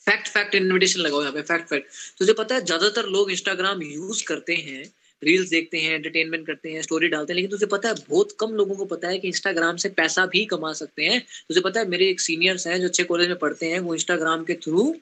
[0.08, 1.88] फैक्ट फैक्ट इनविटेशन लगाओ यहाँ पे फैक्ट फैक्ट
[2.20, 4.84] तुझे पता है ज़्यादातर लोग इंस्टाग्राम यूज़ करते हैं
[5.22, 8.54] रील्स देखते हैं एंटरटेनमेंट करते हैं स्टोरी डालते हैं लेकिन तुझे पता है बहुत कम
[8.54, 11.88] लोगों को पता है कि इंस्टाग्राम से पैसा भी कमा सकते हैं। तुझे पता है
[11.90, 14.94] मेरे एक सीनियर्स हैं जो अच्छे कॉलेज में पढ़ते हैं वो इंस्टाग्राम के थ्रू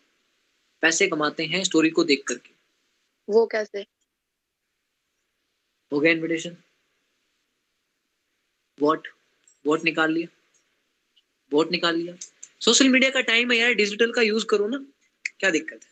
[0.82, 2.54] पैसे कमाते हैं स्टोरी को देख करके।
[3.30, 3.86] वो कैसे?
[5.92, 6.56] हो गया इनविटेशन
[8.78, 9.08] वोट
[9.66, 10.28] वोट निकाल लिया?
[11.52, 12.16] वोट निकाल लिया?
[12.62, 14.78] सोशल मीडिया का टाइम है यार डिजिटल का यूज़ करो ना।
[15.40, 15.90] क्या दिक्कत है?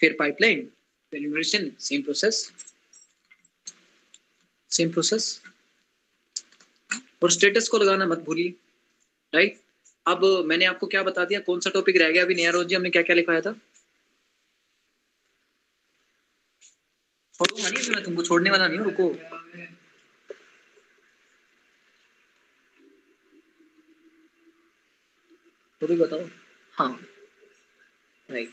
[0.00, 0.64] फिर पाइपलाइन
[1.12, 2.52] फिर invitation same process
[4.70, 5.42] same process
[7.22, 8.54] और स्टेटस को लगाना मत भूलिए।
[9.34, 9.60] राइट
[10.06, 11.40] अब मैंने आपको क्या बता दिया?
[11.40, 12.22] कौन सा टॉपिक रह गया?
[12.22, 13.54] अभी नया रोज जी हमने क्या क्या लिखाया था?
[17.44, 19.08] छोड़ूँगा नहीं मैं तुमको छोड़ने वाला नहीं हूँ, रुको।
[25.82, 26.28] तो बताओ।
[26.74, 27.00] हाँ।
[28.28, 28.52] राइट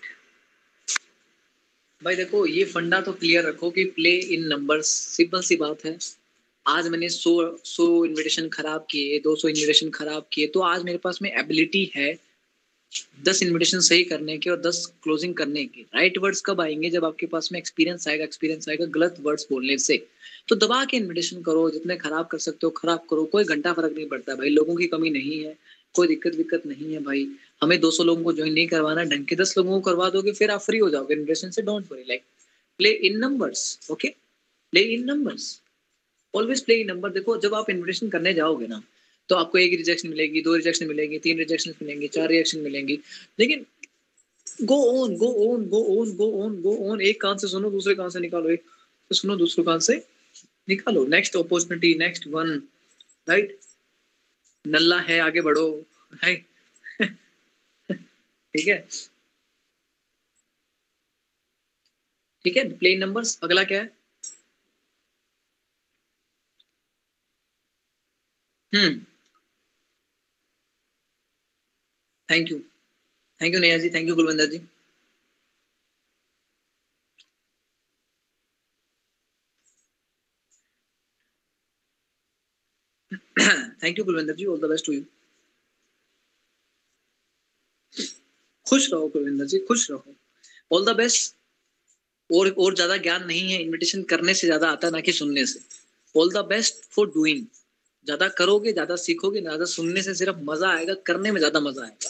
[2.02, 5.98] भाई देखो, ये फंडा तो क्लियर रखो कि प्ले इन नंबर्स सिंपल सी बात है।
[6.66, 7.32] आज मैंने सौ
[7.66, 11.92] सौ इनविटेशन खराब किए, दो सौ इनविटेशन खराब किए तो आज मेरे पास में एबिलिटी
[11.96, 12.14] है।
[13.26, 17.06] दस इन्विटेशन सही करने के और दस क्लोजिंग करने के। राइट वर्ड्स कब आएँगे जब
[17.06, 20.08] आपके पास में एक्सपीरियंस आएगा एक्सपीरियंस आएगा गलत वर्ड्स बोलने से।
[20.48, 23.94] तो दबा के इन्विटेशन करो, जितने खराब कर सकते हो, खराब करो, कोई घंटा फ़र्क
[23.96, 25.56] नहीं पड़ता भाई, लोगों की कमी नहीं है,
[25.96, 27.28] कोई दिक्कत दिक्कत नहीं है भाई।
[27.62, 30.52] हमें 200 लोगों को ज्वाइन नहीं करवाना, ढंग के 10 लोगों को करवा दोगे, फिर
[30.52, 32.24] आप फ्री हो जाओगे इन्विटेशन से don't worry like
[32.78, 34.08] play in numbers okay
[34.72, 35.62] play in numbers
[36.36, 38.84] always play in number देखो, जब आप इन्विटेशन करने जाओगे ना
[39.32, 43.00] तो आपको एक रिजेक्शन मिलेगी, दो रिजेक्शन मिलेगी, तीन रिजेक्शन मिलेंगी, चार रिजेक्शन मिलेंगी।
[43.40, 43.66] लेकिन
[44.64, 47.96] go on go on go on go on go on एक कान से सुनो, दूसरे
[47.96, 48.64] कान से निकालो, एक
[49.12, 49.96] से सुनो, दूसरे कान से
[50.70, 52.52] निकालो। Next opportunity next one
[53.30, 53.58] right
[54.66, 55.68] नल्ला है, आगे बढ़ो
[56.14, 56.46] राइट
[57.92, 58.78] ठीक है?
[62.46, 62.64] ठीक है?
[62.78, 63.90] प्लेन नंबर्स अगला क्या है?
[68.74, 69.00] हम्म
[72.32, 72.60] thank you
[73.42, 74.60] thank you Neha ji thank you Kulvinder ji
[83.84, 85.04] thank you Kulvinder ji all the best to you
[88.68, 90.16] खुश रहो कुलविंदर जी खुश रहो
[90.72, 91.36] ऑल द बेस्ट
[92.30, 93.62] और और ज़्यादा ज्ञान नहीं है.
[93.62, 95.60] इनविटेशन करने से ज़्यादा आता है ना कि सुनने से.
[96.16, 97.46] All the best for doing
[98.08, 102.10] ज़्यादा करोगे, ज़्यादा सीखोगे, ज़्यादा सुनने से सिर्फ़ मज़ा आएगा, करने में ज़्यादा मज़ा आएगा.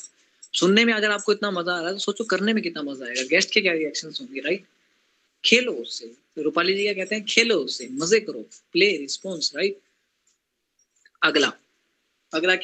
[0.54, 3.06] सुनने में अगर आपको इतना मज़ा आ रहा है तो सोचो करने में कितना मज़ा
[3.06, 4.66] आएगा। गेस्ट के क्या रिएक्शन होंगे राइट
[5.44, 7.24] खेलो उससे। रूपाली जी क्या कहते हैं?
[7.26, 8.42] खेलो उससे, मज़े करो।
[8.74, 9.80] प्ले रिस्पॉन्स राइट
[11.22, 11.52] अगला।
[12.34, 12.60] अगला क्या